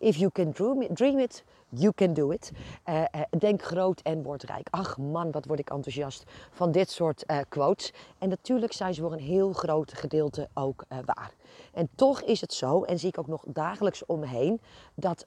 If 0.00 0.16
you 0.16 0.30
can 0.30 0.50
dream 0.94 1.18
it, 1.18 1.44
you 1.68 1.92
can 1.92 2.14
do 2.14 2.30
it. 2.30 2.50
Uh, 2.88 3.04
uh, 3.14 3.20
denk 3.38 3.62
groot 3.62 4.00
en 4.00 4.22
word 4.22 4.42
rijk. 4.42 4.68
Ach 4.70 4.98
man, 4.98 5.30
wat 5.30 5.44
word 5.44 5.58
ik 5.58 5.70
enthousiast 5.70 6.24
van 6.50 6.72
dit 6.72 6.90
soort 6.90 7.24
uh, 7.26 7.38
quotes. 7.48 7.92
En 8.18 8.28
natuurlijk 8.28 8.72
zijn 8.72 8.94
ze 8.94 9.00
voor 9.00 9.12
een 9.12 9.18
heel 9.18 9.52
groot 9.52 9.92
gedeelte 9.92 10.48
ook 10.54 10.84
waar. 10.88 11.32
En 11.72 11.88
toch 11.94 12.22
is 12.22 12.40
het 12.40 12.52
zo, 12.52 12.82
en 12.82 12.98
zie 12.98 13.08
ik 13.08 13.18
ook 13.18 13.26
nog 13.26 13.44
dagelijks 13.46 14.06
om 14.06 14.18
me 14.18 14.26
heen, 14.26 14.60
dat 14.94 15.26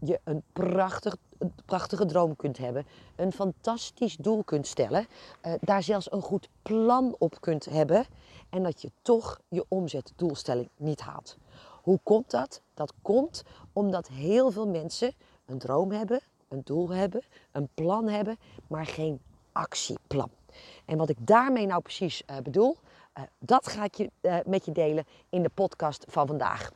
je 0.00 0.20
een, 0.24 0.42
prachtig, 0.52 1.16
een 1.38 1.52
prachtige 1.64 2.06
droom 2.06 2.36
kunt 2.36 2.58
hebben. 2.58 2.86
Een 3.16 3.32
fantastisch 3.32 4.16
doel 4.16 4.44
kunt 4.44 4.66
stellen. 4.66 5.06
daar 5.60 5.82
zelfs 5.82 6.12
een 6.12 6.22
goed 6.22 6.48
plan 6.62 7.14
op 7.18 7.40
kunt 7.40 7.64
hebben. 7.64 8.06
En 8.50 8.62
dat 8.62 8.82
je 8.82 8.90
toch 9.02 9.40
je 9.48 9.64
omzetdoelstelling 9.68 10.68
niet 10.76 11.00
haalt. 11.00 11.36
Hoe 11.86 12.00
komt 12.02 12.30
dat? 12.30 12.60
Dat 12.74 12.92
komt 13.02 13.42
omdat 13.72 14.08
heel 14.08 14.50
veel 14.50 14.68
mensen 14.68 15.12
een 15.44 15.58
droom 15.58 15.90
hebben, 15.90 16.20
een 16.48 16.60
doel 16.64 16.88
hebben, 16.88 17.22
een 17.52 17.68
plan 17.74 18.08
hebben, 18.08 18.38
maar 18.66 18.86
geen 18.86 19.20
actieplan. 19.52 20.30
En 20.84 20.96
wat 20.96 21.08
ik 21.08 21.16
daarmee 21.20 21.66
nou 21.66 21.82
precies 21.82 22.22
uh, 22.30 22.36
bedoel, 22.36 22.76
uh, 23.18 23.24
dat 23.38 23.68
ga 23.68 23.84
ik 23.84 23.94
je, 23.94 24.10
uh, 24.20 24.36
met 24.46 24.64
je 24.64 24.72
delen 24.72 25.04
in 25.28 25.42
de 25.42 25.50
podcast 25.54 26.04
van 26.08 26.26
vandaag. 26.26 26.70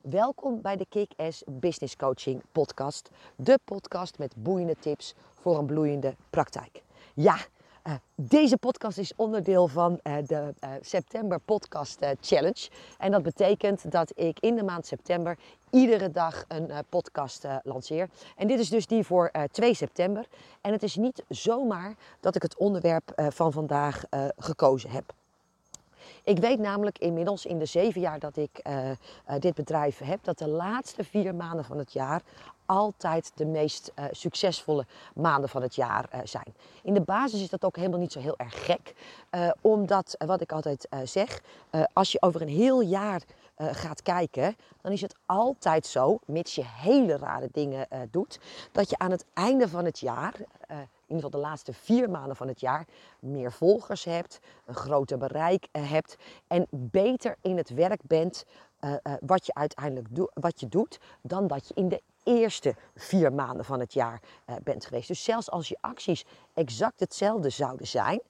Welkom 0.00 0.60
bij 0.60 0.76
de 0.76 0.86
Kick-Ass 0.88 1.42
Business 1.46 1.96
Coaching 1.96 2.42
Podcast. 2.52 3.10
De 3.36 3.58
podcast 3.64 4.18
met 4.18 4.34
boeiende 4.36 4.76
tips 4.78 5.14
voor 5.34 5.58
een 5.58 5.66
bloeiende 5.66 6.14
praktijk. 6.30 6.82
Ja, 7.14 7.36
uh, 7.86 7.94
deze 8.14 8.56
podcast 8.56 8.98
is 8.98 9.12
onderdeel 9.16 9.68
van 9.68 10.00
uh, 10.02 10.16
de 10.26 10.54
uh, 10.64 10.70
September 10.80 11.40
Podcast 11.40 11.98
Challenge. 12.20 12.68
En 12.98 13.10
dat 13.10 13.22
betekent 13.22 13.90
dat 13.90 14.12
ik 14.14 14.40
in 14.40 14.56
de 14.56 14.62
maand 14.62 14.86
september 14.86 15.38
iedere 15.70 16.10
dag 16.10 16.44
een 16.48 16.70
podcast 16.88 17.46
lanceer. 17.62 18.08
En 18.36 18.46
dit 18.46 18.58
is 18.58 18.68
dus 18.68 18.86
die 18.86 19.04
voor 19.04 19.30
2 19.50 19.74
september. 19.74 20.26
En 20.60 20.72
het 20.72 20.82
is 20.82 20.96
niet 20.96 21.24
zomaar 21.28 21.94
dat 22.20 22.34
ik 22.34 22.42
het 22.42 22.56
onderwerp 22.56 23.12
van 23.28 23.52
vandaag 23.52 24.04
gekozen 24.36 24.90
heb. 24.90 25.14
Ik 26.26 26.38
weet 26.38 26.58
namelijk 26.58 26.98
inmiddels 26.98 27.46
in 27.46 27.58
de 27.58 27.64
zeven 27.64 28.00
jaar 28.00 28.18
dat 28.18 28.36
ik 28.36 28.60
uh, 28.66 28.90
uh, 28.90 28.94
dit 29.38 29.54
bedrijf 29.54 29.98
heb, 29.98 30.24
dat 30.24 30.38
de 30.38 30.48
laatste 30.48 31.04
vier 31.04 31.34
maanden 31.34 31.64
van 31.64 31.78
het 31.78 31.92
jaar 31.92 32.22
altijd 32.64 33.32
de 33.34 33.44
meest 33.44 33.92
uh, 33.98 34.04
succesvolle 34.10 34.86
maanden 35.14 35.48
van 35.48 35.62
het 35.62 35.74
jaar 35.74 36.08
zijn. 36.24 36.54
In 36.82 36.94
de 36.94 37.00
basis 37.00 37.40
is 37.40 37.48
dat 37.48 37.64
ook 37.64 37.76
helemaal 37.76 37.98
niet 37.98 38.12
zo 38.12 38.20
heel 38.20 38.36
erg 38.36 38.64
gek, 38.64 38.94
omdat, 39.60 40.16
wat 40.26 40.40
ik 40.40 40.52
altijd 40.52 40.88
zeg, 41.04 41.40
als 41.92 42.12
je 42.12 42.22
over 42.22 42.42
een 42.42 42.48
heel 42.48 42.80
jaar 42.80 43.22
gaat 43.58 44.02
kijken, 44.02 44.56
dan 44.80 44.92
is 44.92 45.00
het 45.00 45.14
altijd 45.26 45.86
zo, 45.86 46.18
mits 46.24 46.54
je 46.54 46.64
hele 46.64 47.16
rare 47.16 47.48
dingen 47.52 47.88
doet, 48.10 48.40
dat 48.72 48.90
je 48.90 48.98
aan 48.98 49.10
het 49.10 49.24
einde 49.34 49.68
van 49.68 49.84
het 49.84 49.98
jaar 49.98 50.34
ieder 51.14 51.24
geval 51.24 51.40
de 51.40 51.46
laatste 51.46 51.72
vier 51.72 52.10
maanden 52.10 52.36
van 52.36 52.48
het 52.48 52.60
jaar, 52.60 52.86
meer 53.20 53.52
volgers 53.52 54.04
hebt, 54.04 54.38
een 54.66 54.74
groter 54.74 55.18
bereik 55.18 55.68
eh, 55.70 55.90
hebt 55.90 56.16
en 56.46 56.66
beter 56.70 57.36
in 57.42 57.56
het 57.56 57.68
werk 57.68 58.00
bent 58.02 58.44
uh, 58.80 58.90
uh, 58.90 59.12
wat 59.20 59.46
je 59.46 59.54
uiteindelijk 59.54 60.14
do 60.14 60.26
wat 60.34 60.60
je 60.60 60.68
doet, 60.68 61.00
dan 61.22 61.46
dat 61.46 61.68
je 61.68 61.74
in 61.74 61.88
de 61.88 62.02
eerste 62.22 62.74
vier 62.94 63.32
maanden 63.32 63.64
van 63.64 63.80
het 63.80 63.92
jaar 63.92 64.20
bent 64.62 64.86
geweest. 64.86 65.08
Dus 65.08 65.24
zelfs 65.24 65.50
als 65.50 65.68
je 65.68 65.78
acties 65.80 66.24
exact 66.54 67.00
hetzelfde 67.00 67.50
zouden 67.50 67.86
zijn, 67.86 68.20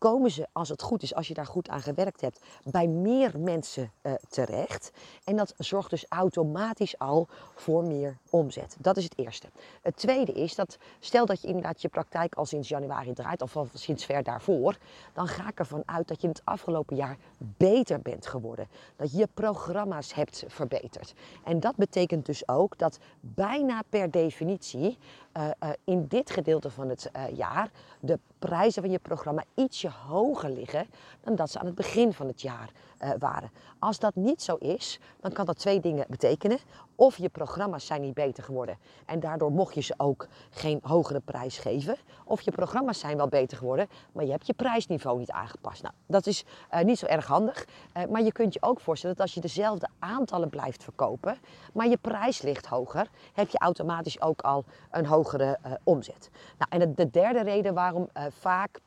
komen 0.00 0.30
ze, 0.30 0.48
als 0.52 0.68
het 0.68 0.82
goed 0.82 1.02
is, 1.02 1.14
als 1.14 1.28
je 1.28 1.34
daar 1.34 1.46
goed 1.46 1.68
aan 1.68 1.80
gewerkt 1.80 2.20
hebt, 2.20 2.40
bij 2.64 2.86
meer 2.86 3.38
mensen 3.38 3.90
uh, 4.02 4.12
terecht. 4.28 4.92
En 5.24 5.36
dat 5.36 5.54
zorgt 5.58 5.90
dus 5.90 6.06
automatisch 6.08 6.98
al 6.98 7.28
voor 7.54 7.84
meer 7.84 8.18
omzet. 8.30 8.76
Dat 8.78 8.96
is 8.96 9.04
het 9.04 9.18
eerste. 9.18 9.48
Het 9.82 9.96
tweede 9.96 10.32
is 10.32 10.54
dat, 10.54 10.78
stel 10.98 11.26
dat 11.26 11.40
je 11.40 11.46
inderdaad 11.46 11.82
je 11.82 11.88
praktijk 11.88 12.34
al 12.34 12.46
sinds 12.46 12.68
januari 12.68 13.12
draait, 13.12 13.42
of 13.42 13.56
al 13.56 13.68
sinds 13.74 14.04
ver 14.04 14.22
daarvoor, 14.22 14.76
dan 15.12 15.28
ga 15.28 15.48
ik 15.48 15.58
ervan 15.58 15.82
uit 15.86 16.08
dat 16.08 16.20
je 16.20 16.28
het 16.28 16.42
afgelopen 16.44 16.96
jaar 16.96 17.16
beter 17.38 18.00
bent 18.00 18.26
geworden. 18.26 18.68
Dat 18.96 19.12
je 19.12 19.18
je 19.18 19.28
programma's 19.34 20.14
hebt 20.14 20.44
verbeterd. 20.46 21.14
En 21.44 21.60
dat 21.60 21.76
betekent 21.76 22.26
dus 22.26 22.48
ook 22.48 22.78
dat 22.78 22.98
bijna 23.20 23.82
per 23.88 24.10
definitie 24.10 24.98
uh, 25.36 25.44
uh, 25.62 25.70
in 25.84 26.06
dit 26.06 26.30
gedeelte 26.30 26.70
van 26.70 26.88
het 26.88 27.10
jaar 27.34 27.70
de 28.00 28.18
prijzen 28.38 28.82
van 28.82 28.90
je 28.90 28.98
programma 28.98 29.44
ietsje 29.54 29.89
hoger 29.90 30.50
liggen 30.50 30.86
dan 31.20 31.34
dat 31.34 31.50
ze 31.50 31.58
aan 31.58 31.66
het 31.66 31.74
begin 31.74 32.12
van 32.12 32.26
het 32.26 32.40
jaar 32.40 32.70
waren. 33.18 33.50
Als 33.78 33.98
dat 33.98 34.14
niet 34.14 34.42
zo 34.42 34.54
is, 34.54 35.00
dan 35.20 35.32
kan 35.32 35.46
dat 35.46 35.58
twee 35.58 35.80
dingen 35.80 36.06
betekenen. 36.08 36.58
Of 36.94 37.16
je 37.16 37.28
programma's 37.28 37.86
zijn 37.86 38.00
niet 38.00 38.14
beter 38.14 38.44
geworden 38.44 38.78
en 39.06 39.20
daardoor 39.20 39.52
mocht 39.52 39.74
je 39.74 39.80
ze 39.80 39.94
ook 39.96 40.26
geen 40.50 40.80
hogere 40.82 41.20
prijs 41.20 41.58
geven. 41.58 41.96
Of 42.24 42.40
je 42.40 42.50
programma's 42.50 42.98
zijn 42.98 43.16
wel 43.16 43.28
beter 43.28 43.56
geworden, 43.56 43.88
maar 44.12 44.24
je 44.24 44.30
hebt 44.30 44.46
je 44.46 44.52
prijsniveau 44.52 45.18
niet 45.18 45.30
aangepast. 45.30 45.82
Nou, 45.82 45.94
dat 46.06 46.26
is 46.26 46.44
niet 46.82 46.98
zo 46.98 47.06
erg 47.06 47.26
handig, 47.26 47.66
maar 48.10 48.22
je 48.22 48.32
kunt 48.32 48.54
je 48.54 48.62
ook 48.62 48.80
voorstellen 48.80 49.16
dat 49.16 49.24
als 49.24 49.34
je 49.34 49.40
dezelfde 49.40 49.88
aantallen 49.98 50.48
blijft 50.48 50.84
verkopen, 50.84 51.38
maar 51.72 51.88
je 51.88 51.96
prijs 51.96 52.42
ligt 52.42 52.66
hoger, 52.66 53.08
heb 53.32 53.48
je 53.48 53.58
automatisch 53.58 54.20
ook 54.20 54.40
al 54.40 54.64
een 54.90 55.06
hogere 55.06 55.58
omzet. 55.82 56.30
Nou, 56.58 56.70
en 56.70 56.78
de, 56.78 56.94
de, 56.94 57.10
derde 57.10 57.42
reden 57.42 57.74
waarom 57.74 58.08
vaak 58.28 58.80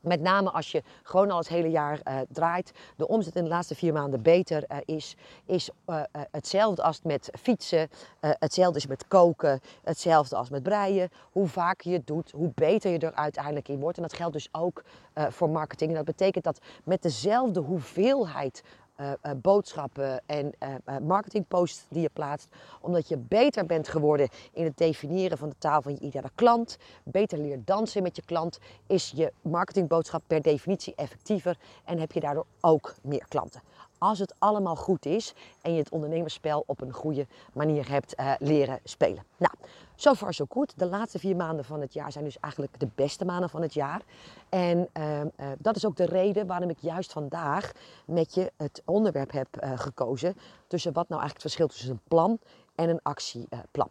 met 0.00 0.20
name 0.20 0.50
als 0.50 0.70
je 0.72 0.82
gewoon 1.02 1.30
al 1.30 1.38
het 1.38 1.48
hele 1.48 1.70
jaar 1.70 2.00
uh, 2.04 2.18
draait, 2.28 2.72
de 2.96 3.08
omzet 3.08 3.36
in 3.36 3.42
de 3.42 3.48
laatste 3.48 3.74
vier 3.74 3.92
maanden 3.92 4.22
beter 4.22 4.64
uh, 4.70 4.76
is, 4.84 5.16
is 5.46 5.70
uh, 5.86 6.02
hetzelfde 6.12 6.82
als 6.82 7.02
met 7.02 7.30
fietsen, 7.40 7.88
hetzelfde 8.20 8.78
is 8.78 8.86
met 8.86 9.08
koken, 9.08 9.60
hetzelfde 9.82 10.36
als 10.36 10.50
met 10.50 10.62
breien. 10.62 11.10
Hoe 11.32 11.48
vaker 11.48 11.90
je 11.90 11.96
het 11.96 12.06
doet, 12.06 12.30
hoe 12.30 12.50
beter 12.54 12.90
je 12.90 12.98
er 12.98 13.14
uiteindelijk 13.14 13.68
in 13.68 13.80
wordt. 13.80 13.96
En 13.96 14.02
dat 14.02 14.12
geldt 14.12 14.32
dus 14.32 14.48
ook 14.52 14.84
voor 15.14 15.50
marketing. 15.50 15.90
En 15.90 15.96
dat 15.96 16.04
betekent 16.04 16.44
dat 16.44 16.60
met 16.84 17.02
dezelfde 17.02 17.60
hoeveelheid 17.60 18.62
uh, 19.00 19.10
uh, 19.22 19.32
boodschappen 19.36 20.20
en 20.26 20.52
uh, 20.62 20.96
marketingposts 20.98 21.84
die 21.88 22.02
je 22.02 22.10
plaatst. 22.12 22.48
Omdat 22.80 23.08
je 23.08 23.16
beter 23.16 23.66
bent 23.66 23.88
geworden 23.88 24.28
in 24.52 24.64
het 24.64 24.76
definiëren 24.76 25.38
van 25.38 25.48
de 25.48 25.54
taal 25.58 25.82
van 25.82 25.92
je 25.92 26.00
ideale 26.00 26.30
klant. 26.34 26.76
Beter 27.02 27.38
leert 27.38 27.66
dansen 27.66 28.02
met 28.02 28.16
je 28.16 28.22
klant. 28.22 28.58
Is 28.86 29.12
je 29.16 29.32
marketingboodschap 29.42 30.22
per 30.26 30.42
definitie 30.42 30.94
effectiever 30.94 31.58
en 31.84 31.98
heb 31.98 32.12
je 32.12 32.20
daardoor 32.20 32.46
ook 32.60 32.94
meer 33.02 33.24
klanten. 33.28 33.62
Als 33.98 34.18
het 34.18 34.34
allemaal 34.38 34.76
goed 34.76 35.06
is 35.06 35.34
en 35.62 35.72
je 35.72 35.78
het 35.78 35.90
ondernemerspel 35.90 36.64
op 36.66 36.80
een 36.80 36.92
goede 36.92 37.26
manier 37.52 37.90
hebt 37.90 38.14
leren 38.38 38.80
spelen. 38.84 39.24
Nou, 39.36 39.52
so 40.00 40.14
far 40.14 40.34
so 40.34 40.44
good. 40.48 40.72
De 40.76 40.86
laatste 40.86 41.18
vier 41.18 41.36
maanden 41.36 41.64
van 41.64 41.80
het 41.80 41.92
jaar 41.92 42.12
zijn 42.12 42.24
dus 42.24 42.38
eigenlijk 42.40 42.80
de 42.80 42.88
beste 42.94 43.24
maanden 43.24 43.50
van 43.50 43.62
het 43.62 43.74
jaar. 43.74 44.02
En 44.48 44.88
uh, 44.96 45.20
uh, 45.20 45.26
dat 45.58 45.76
is 45.76 45.86
ook 45.86 45.96
de 45.96 46.04
reden 46.04 46.46
waarom 46.46 46.70
ik 46.70 46.78
juist 46.80 47.12
vandaag 47.12 47.72
met 48.04 48.34
je 48.34 48.52
het 48.56 48.82
onderwerp 48.84 49.30
heb 49.30 49.48
uh, 49.64 49.78
gekozen. 49.78 50.36
Tussen 50.66 50.92
wat 50.92 51.08
nou 51.08 51.20
eigenlijk 51.20 51.42
het 51.42 51.52
verschil 51.52 51.66
tussen 51.66 51.90
een 51.90 52.08
plan 52.08 52.38
en 52.74 52.88
een 52.88 53.00
actieplan. 53.02 53.90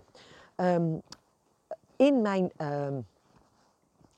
Um, 0.56 1.02
in 1.96 2.22
mijn 2.22 2.52
ehm, 2.58 3.00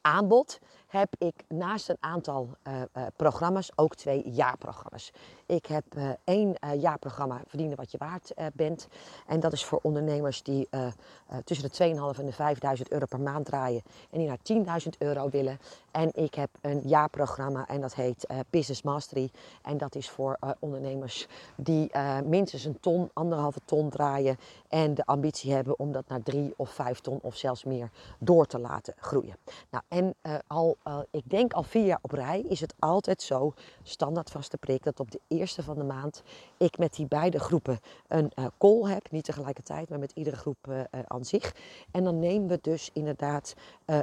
aanbod 0.01 0.59
heb 0.87 1.15
ik 1.17 1.43
naast 1.47 1.89
een 1.89 1.97
aantal 1.99 2.49
uh, 2.67 3.05
programma's 3.15 3.71
ook 3.75 3.95
twee 3.95 4.29
jaarprogramma's. 4.29 5.11
Ik 5.49 5.65
heb 5.65 5.83
uh, 5.97 6.09
één 6.23 6.55
jaarprogramma 6.79 7.41
Verdienen 7.47 7.77
wat 7.77 7.91
je 7.91 7.97
waard 7.97 8.33
bent. 8.53 8.87
En 9.27 9.39
dat 9.39 9.53
is 9.53 9.65
voor 9.65 9.79
ondernemers 9.81 10.43
die 10.43 10.69
tussen 11.43 11.69
de 11.71 12.13
2.500 12.15 12.19
en 12.19 12.25
de 12.25 12.77
5.000 12.77 12.83
euro 12.89 13.05
per 13.05 13.19
maand 13.19 13.45
draaien. 13.45 13.81
En 14.11 14.19
die 14.19 14.27
naar 14.63 14.81
10.000 14.83 14.89
euro 14.97 15.29
willen. 15.29 15.59
En 15.91 16.11
ik 16.13 16.35
heb 16.35 16.49
een 16.61 16.81
jaarprogramma 16.85 17.67
en 17.67 17.81
dat 17.81 17.95
heet 17.95 18.27
Business 18.49 18.81
Mastery. 18.81 19.31
En 19.61 19.77
dat 19.77 19.95
is 19.95 20.09
voor 20.09 20.37
ondernemers 20.59 21.27
die 21.55 21.91
minstens 22.25 22.65
een 22.65 22.79
ton, 22.79 23.09
anderhalve 23.13 23.59
ton 23.65 23.89
draaien. 23.89 24.37
En 24.67 24.93
de 24.93 25.05
ambitie 25.05 25.53
hebben 25.53 25.79
om 25.79 25.91
dat 25.91 26.07
naar 26.07 26.23
drie 26.23 26.53
of 26.57 26.69
vijf 26.69 26.99
ton 26.99 27.19
of 27.21 27.35
zelfs 27.35 27.63
meer 27.63 27.89
door 28.19 28.45
te 28.45 28.59
laten 28.59 28.93
groeien. 28.97 29.35
Nou, 29.69 29.83
en 29.87 30.15
al 30.47 30.77
ik 31.11 31.29
denk 31.29 31.53
al 31.53 31.63
vier 31.63 31.85
jaar 31.85 31.99
op 32.01 32.11
rij, 32.11 32.41
is 32.41 32.59
het 32.59 32.73
altijd 32.79 33.21
zo, 33.21 33.53
standaard 33.83 34.29
vaste 34.29 34.57
prik, 34.57 34.83
dat 34.83 34.99
op 34.99 35.11
de 35.11 35.19
eerste 35.39 35.63
van 35.63 35.75
de 35.75 35.83
maand 35.83 36.23
ik 36.57 36.77
met 36.77 36.95
die 36.95 37.05
beide 37.05 37.39
groepen 37.39 37.79
een 38.07 38.31
uh, 38.39 38.45
call 38.57 38.91
heb. 38.91 39.11
Niet 39.11 39.23
tegelijkertijd, 39.23 39.89
maar 39.89 39.99
met 39.99 40.11
iedere 40.11 40.35
groep 40.35 40.57
uh, 40.69 40.81
aan 41.07 41.25
zich. 41.25 41.55
En 41.91 42.03
dan 42.03 42.19
nemen 42.19 42.47
we 42.47 42.59
dus 42.61 42.89
inderdaad 42.93 43.55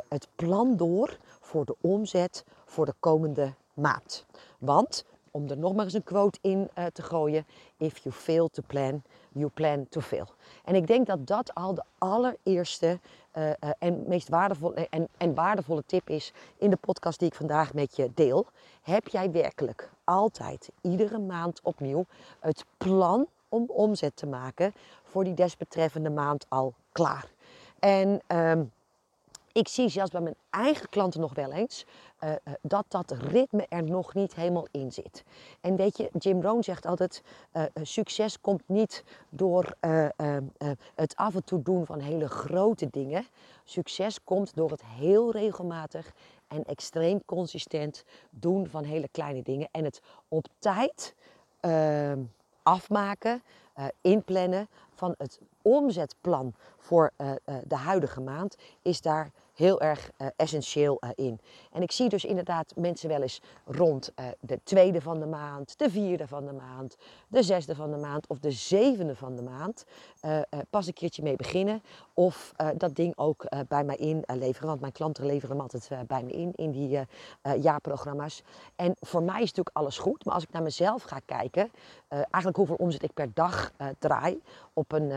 het 0.09 0.29
plan 0.35 0.77
door 0.77 1.19
voor 1.41 1.65
de 1.65 1.77
omzet 1.81 2.44
voor 2.65 2.87
de 2.87 2.94
komende 3.00 3.55
maand. 3.75 4.27
Want, 4.59 5.05
om 5.31 5.49
er 5.50 5.59
nog 5.59 5.75
maar 5.75 5.85
eens 5.85 5.94
een 5.94 6.05
quote 6.05 6.38
in 6.43 6.71
te 6.93 7.03
gooien, 7.03 7.47
if 7.77 7.99
you 7.99 8.15
fail 8.15 8.49
to 8.49 8.62
plan, 8.67 9.03
you 9.33 9.50
plan 9.55 9.87
to 9.88 10.00
fail. 10.00 10.27
En 10.65 10.75
ik 10.75 10.87
denk 10.87 11.06
dat 11.06 11.27
dat 11.27 11.55
al 11.55 11.75
de 11.75 11.83
allereerste 11.99 13.00
en 13.79 14.05
meest 14.06 14.29
waardevolle, 14.29 14.87
en, 14.91 15.09
en 15.17 15.35
waardevolle 15.35 15.85
tip 15.87 16.11
is 16.11 16.33
in 16.56 16.71
de 16.71 16.77
podcast 16.77 17.19
die 17.19 17.29
ik 17.29 17.35
vandaag 17.35 17.75
met 17.75 17.97
je 17.97 18.11
deel. 18.15 18.47
Heb 18.83 19.09
jij 19.09 19.31
werkelijk 19.31 19.91
altijd, 20.06 20.70
iedere 20.81 21.19
maand 21.19 21.61
opnieuw, 21.62 22.05
het 22.41 22.64
plan 22.76 23.26
om 23.49 23.64
omzet 23.69 24.17
te 24.17 24.26
maken 24.26 24.73
voor 25.03 25.25
die 25.25 25.35
desbetreffende 25.35 26.11
maand 26.11 26.47
al 26.49 26.75
klaar. 26.93 27.26
En 27.79 28.20
ehm, 28.26 28.62
ik 29.53 29.69
zie 29.69 29.88
zelfs 29.88 30.11
bij 30.11 30.20
mijn 30.20 30.37
eigen 30.50 30.88
klanten 30.88 31.20
nog 31.20 31.35
wel 31.35 31.53
eens 31.53 31.87
uh, 32.25 32.31
dat 32.62 32.85
dat 32.88 33.11
ritme 33.11 33.67
er 33.69 33.82
nog 33.82 34.14
niet 34.14 34.35
helemaal 34.35 34.67
in 34.70 34.93
zit. 34.93 35.25
En 35.61 35.76
weet 35.76 35.97
je, 35.97 36.11
Jim 36.19 36.43
Rohn 36.43 36.62
zegt 36.62 36.87
altijd: 36.87 37.23
uh, 37.52 37.62
succes 37.82 38.41
komt 38.41 38.62
niet 38.67 39.05
door 39.29 39.76
het 40.94 41.17
af 41.17 41.35
en 41.35 41.44
toe 41.44 41.62
doen 41.62 41.87
van 41.87 42.00
hele 42.00 42.29
grote 42.29 42.88
dingen. 42.91 43.26
Succes 43.64 44.25
komt 44.25 44.55
door 44.55 44.70
het 44.70 44.82
heel 44.85 45.31
regelmatig 45.32 46.12
en 46.48 46.64
extreem 46.64 47.25
consistent 47.25 48.04
doen 48.31 48.69
van 48.69 48.84
hele 48.84 49.08
kleine 49.08 49.43
dingen. 49.43 49.69
En 49.70 49.84
het 49.84 50.00
op 50.28 50.46
tijd 50.58 51.14
ehm, 51.60 52.22
afmaken, 52.62 53.43
inplannen 54.00 54.69
van 54.90 55.14
het 55.19 55.40
omzetplan 55.62 56.54
voor 56.76 57.12
de 57.64 57.76
huidige 57.76 58.20
maand 58.20 58.56
is 58.82 59.00
daar 59.00 59.31
heel 59.56 59.81
erg 59.81 60.11
uh, 60.19 60.26
essentieel 60.37 60.99
uh, 61.00 61.11
in. 61.14 61.41
En 61.73 61.82
ik 61.82 61.93
zie 61.93 62.08
dus 62.08 62.25
inderdaad 62.25 62.73
mensen 62.76 63.08
wel 63.08 63.23
eens 63.23 63.41
rond 63.64 64.12
uh, 64.20 64.26
de 64.41 64.61
tweede 64.64 65.00
van 65.00 65.20
de 65.20 65.26
maand, 65.26 65.79
de 65.79 65.91
vierde 65.91 66.26
van 66.26 66.47
de 66.47 66.53
maand, 66.53 66.97
de 67.29 67.43
zesde 67.43 67.75
van 67.75 67.91
de 67.91 67.97
maand 67.97 68.26
of 68.26 68.38
de 68.38 68.50
zevende 68.50 69.17
van 69.17 69.37
de 69.37 69.43
maand 69.43 69.85
pas 70.70 70.87
een 70.87 70.93
keertje 70.93 71.23
mee 71.23 71.37
beginnen. 71.37 71.82
Of 72.14 72.53
dat 72.76 72.94
ding 72.94 73.12
ook 73.17 73.44
bij 73.69 73.85
mij 73.85 73.97
inleveren, 73.97 74.69
want 74.69 74.81
mijn 74.81 74.93
klanten 74.93 75.26
leveren 75.26 75.50
hem 75.56 75.61
altijd 75.61 76.06
bij 76.06 76.23
me 76.23 76.31
in, 76.31 76.52
in 76.55 76.70
die 76.70 76.99
jaarprogramma's. 77.61 78.43
En 78.76 78.94
voor 79.00 79.23
mij 79.23 79.35
is 79.35 79.52
natuurlijk 79.52 79.76
alles 79.76 79.99
goed, 79.99 80.25
maar 80.25 80.35
als 80.35 80.43
ik 80.43 80.52
naar 80.52 80.62
mezelf 80.62 81.02
ga 81.02 81.20
kijken, 81.25 81.70
eigenlijk 82.09 82.56
hoeveel 82.56 82.76
omzet 82.76 83.02
ik 83.02 83.14
per 83.14 83.31
dag 83.35 83.73
draai 83.99 84.43
op 84.73 84.93
een, 84.93 85.11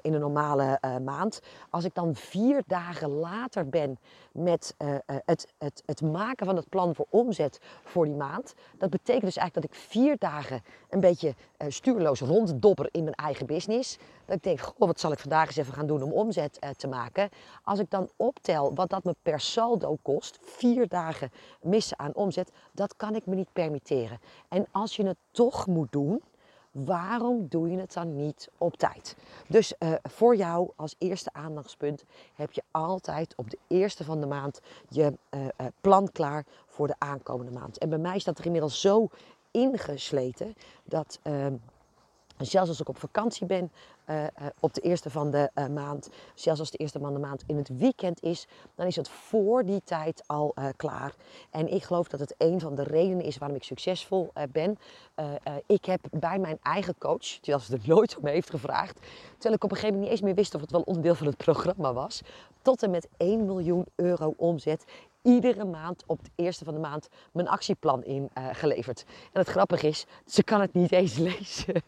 in 0.00 0.14
een 0.14 0.20
normale 0.20 0.78
maand. 1.04 1.40
Als 1.70 1.84
ik 1.84 1.94
dan 1.94 2.14
vier 2.14 2.62
dagen 2.66 3.10
later 3.10 3.68
ben 3.80 3.98
met 4.32 4.74
uh, 4.78 4.94
het, 5.06 5.52
het, 5.58 5.82
het 5.86 6.02
maken 6.02 6.46
van 6.46 6.56
het 6.56 6.68
plan 6.68 6.94
voor 6.94 7.06
omzet 7.10 7.60
voor 7.84 8.04
die 8.04 8.14
maand. 8.14 8.54
Dat 8.78 8.90
betekent 8.90 9.24
dus 9.24 9.36
eigenlijk 9.36 9.68
dat 9.68 9.78
ik 9.78 9.86
vier 9.88 10.16
dagen 10.18 10.62
een 10.90 11.00
beetje 11.00 11.28
uh, 11.28 11.68
stuurloos 11.70 12.20
ronddobber 12.20 12.88
in 12.90 13.02
mijn 13.02 13.14
eigen 13.14 13.46
business. 13.46 13.98
Dat 14.24 14.36
ik 14.36 14.42
denk, 14.42 14.60
goh, 14.60 14.78
wat 14.78 15.00
zal 15.00 15.12
ik 15.12 15.18
vandaag 15.18 15.46
eens 15.46 15.56
even 15.56 15.72
gaan 15.72 15.86
doen 15.86 16.02
om 16.02 16.12
omzet 16.12 16.58
te 16.76 16.86
maken. 16.86 17.28
Als 17.62 17.78
ik 17.78 17.90
dan 17.90 18.08
optel 18.16 18.74
wat 18.74 18.90
dat 18.90 19.04
me 19.04 19.14
per 19.22 19.40
saldo 19.40 19.98
kost, 20.02 20.38
vier 20.42 20.88
dagen 20.88 21.30
missen 21.60 21.98
aan 21.98 22.14
omzet, 22.14 22.50
dat 22.72 22.96
kan 22.96 23.14
ik 23.14 23.26
me 23.26 23.34
niet 23.34 23.52
permitteren. 23.52 24.20
En 24.48 24.66
als 24.70 24.96
je 24.96 25.06
het 25.06 25.18
toch 25.30 25.66
moet 25.66 25.92
doen, 25.92 26.22
waarom 26.74 27.46
doe 27.48 27.70
je 27.70 27.78
het 27.78 27.92
dan 27.92 28.16
niet 28.16 28.48
op 28.58 28.76
tijd? 28.76 29.16
Dus 29.48 29.74
uh, 29.78 29.92
voor 30.02 30.36
jou 30.36 30.70
als 30.76 30.94
eerste 30.98 31.32
aandachtspunt 31.32 32.04
heb 32.34 32.52
je 32.52 32.62
altijd 32.70 33.34
op 33.36 33.50
de 33.50 33.58
eerste 33.66 34.04
van 34.04 34.20
de 34.20 34.26
maand 34.26 34.60
je 34.88 35.18
uh, 35.30 35.40
uh, 35.40 35.48
plan 35.80 36.12
klaar 36.12 36.46
voor 36.66 36.86
de 36.86 36.94
aankomende 36.98 37.52
maand. 37.52 37.78
En 37.78 37.88
bij 37.88 37.98
mij 37.98 38.16
is 38.16 38.24
dat 38.24 38.38
er 38.38 38.44
inmiddels 38.44 38.80
zo 38.80 39.08
ingesleten 39.50 40.54
dat 40.84 41.18
ehm, 41.22 41.54
zelfs 42.38 42.68
als 42.68 42.80
ik 42.80 42.88
op 42.88 42.98
vakantie 42.98 43.46
ben, 43.46 43.72
uh, 44.10 44.24
op 44.60 44.74
de 44.74 44.80
eerste 44.80 45.10
van 45.10 45.30
de 45.30 45.50
uh, 45.54 45.66
maand, 45.66 46.08
zelfs 46.34 46.60
als 46.60 46.70
de 46.70 46.78
eerste 46.78 46.98
van 46.98 47.12
de 47.12 47.18
maand 47.18 47.42
in 47.46 47.56
het 47.56 47.78
weekend 47.78 48.22
is, 48.22 48.46
dan 48.74 48.86
is 48.86 48.96
het 48.96 49.08
voor 49.08 49.64
die 49.64 49.82
tijd 49.84 50.22
al 50.26 50.54
klaar. 50.76 51.14
En 51.50 51.72
ik 51.72 51.82
geloof 51.82 52.08
dat 52.08 52.20
het 52.20 52.34
een 52.38 52.60
van 52.60 52.74
de 52.74 52.82
redenen 52.82 53.24
is 53.24 53.38
waarom 53.38 53.56
ik 53.56 53.64
succesvol 53.64 54.32
ben. 54.52 54.78
ik 55.66 55.84
heb 55.84 56.00
bij 56.10 56.38
mijn 56.38 56.58
eigen 56.62 56.98
coach, 56.98 57.24
terwijl 57.26 57.58
ze 57.58 57.72
er 57.72 57.80
nooit 57.84 58.16
om 58.16 58.26
heeft 58.26 58.50
gevraagd, 58.50 58.98
terwijl 59.32 59.54
ik 59.54 59.64
op 59.64 59.70
een 59.70 59.76
gegeven 59.76 59.94
moment 59.94 60.00
niet 60.00 60.10
eens 60.10 60.20
meer 60.20 60.34
wist 60.34 60.54
of 60.54 60.60
het 60.60 60.70
wel 60.70 60.82
onderdeel 60.82 61.14
van 61.14 61.26
het 61.26 61.36
programma 61.36 61.92
was, 61.92 62.22
tot 62.62 62.82
en 62.82 62.90
met 62.90 63.08
1 63.16 63.44
miljoen 63.44 63.86
euro 63.94 64.34
omzet 64.36 64.84
iedere 65.24 65.64
maand 65.64 66.04
op 66.06 66.24
de 66.24 66.30
eerste 66.34 66.64
van 66.64 66.74
de 66.74 66.80
maand 66.80 67.08
mijn 67.32 67.48
actieplan 67.48 68.04
ingeleverd. 68.04 69.04
Uh, 69.06 69.14
en 69.32 69.40
het 69.40 69.48
grappige 69.48 69.88
is, 69.88 70.06
ze 70.26 70.42
kan 70.42 70.60
het 70.60 70.72
niet 70.72 70.92
eens 70.92 71.16
lezen. 71.28 71.82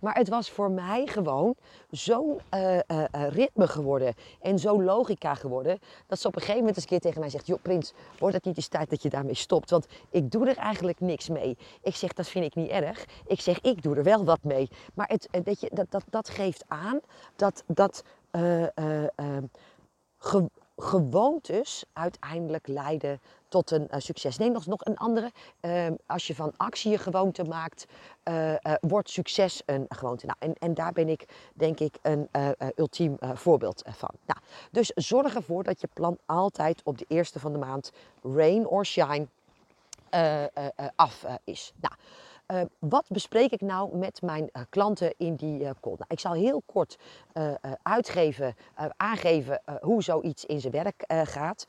maar 0.00 0.14
het 0.14 0.28
was 0.28 0.50
voor 0.50 0.70
mij 0.70 1.06
gewoon 1.06 1.54
zo'n 1.90 2.40
uh, 2.54 2.74
uh, 2.74 3.04
ritme 3.10 3.68
geworden 3.68 4.14
en 4.40 4.58
zo'n 4.58 4.84
logica 4.84 5.34
geworden, 5.34 5.78
dat 6.06 6.20
ze 6.20 6.26
op 6.26 6.34
een 6.34 6.40
gegeven 6.40 6.60
moment 6.60 6.76
eens 6.76 6.84
een 6.84 6.90
keer 6.90 7.00
tegen 7.00 7.20
mij 7.20 7.30
zegt, 7.30 7.46
joh 7.46 7.62
Prins, 7.62 7.92
wordt 8.18 8.34
het 8.34 8.44
niet 8.44 8.56
eens 8.56 8.68
tijd 8.68 8.90
dat 8.90 9.02
je 9.02 9.08
daarmee 9.08 9.34
stopt? 9.34 9.70
Want 9.70 9.86
ik 10.10 10.30
doe 10.30 10.48
er 10.48 10.56
eigenlijk 10.56 11.00
niks 11.00 11.28
mee. 11.28 11.58
Ik 11.82 11.94
zeg, 11.94 12.12
dat 12.12 12.28
vind 12.28 12.44
ik 12.44 12.54
niet 12.54 12.70
erg. 12.70 13.04
Ik 13.26 13.40
zeg, 13.40 13.60
ik 13.60 13.82
doe 13.82 13.96
er 13.96 14.02
wel 14.02 14.24
wat 14.24 14.42
mee. 14.42 14.68
Maar 14.94 15.08
het, 15.08 15.28
weet 15.44 15.60
je, 15.60 15.70
dat, 15.72 15.90
dat, 15.90 16.04
dat 16.10 16.28
geeft 16.28 16.64
aan 16.68 17.00
dat... 17.36 17.64
dat 17.66 18.04
gewoontes 20.80 21.84
uiteindelijk 21.92 22.66
leiden 22.66 23.20
tot 23.48 23.70
een 23.70 23.88
uh, 23.90 24.00
succes. 24.00 24.38
Neem 24.38 24.52
nog, 24.52 24.66
nog 24.66 24.84
een 24.84 24.96
andere. 24.96 25.32
Uh, 25.60 25.86
als 26.06 26.26
je 26.26 26.34
van 26.34 26.52
actie 26.56 26.90
je 26.90 26.98
gewoonte 26.98 27.44
maakt, 27.44 27.86
uh, 28.24 28.54
wordt 28.80 29.10
succes 29.10 29.62
een 29.66 29.86
gewoonte. 29.88 30.26
Nou, 30.26 30.38
en, 30.38 30.54
en 30.58 30.74
daar 30.74 30.92
ben 30.92 31.08
ik 31.08 31.24
denk 31.54 31.80
ik 31.80 31.94
een 32.02 32.28
ultiem 32.76 33.16
voorbeeld 33.34 33.82
van. 33.86 34.10
Nou, 34.26 34.40
dus 34.70 34.92
zorg 34.94 35.34
ervoor 35.34 35.62
dat 35.62 35.80
je 35.80 35.88
plan 35.92 36.18
altijd 36.26 36.80
op 36.84 36.98
de 36.98 37.04
eerste 37.08 37.40
van 37.40 37.52
de 37.52 37.58
maand, 37.58 37.92
rain 38.22 38.66
or 38.66 38.86
shine, 38.86 39.26
af 40.96 41.24
is. 41.44 41.72
Nou, 41.80 41.94
uh, 42.50 42.60
wat 42.78 43.04
bespreek 43.08 43.50
ik 43.50 43.60
nou 43.60 43.96
met 43.96 44.22
mijn 44.22 44.50
uh, 44.52 44.62
klanten 44.68 45.14
in 45.16 45.34
die 45.34 45.60
uh, 45.60 45.70
call? 45.80 45.94
Nou, 45.96 46.04
ik 46.08 46.20
zal 46.20 46.32
heel 46.32 46.62
kort 46.66 46.98
uitgeven, 47.82 48.54
aangeven 48.96 49.60
hoe 49.80 50.02
zoiets 50.02 50.44
in 50.44 50.60
zijn 50.60 50.72
werk 50.72 51.04
gaat. 51.24 51.66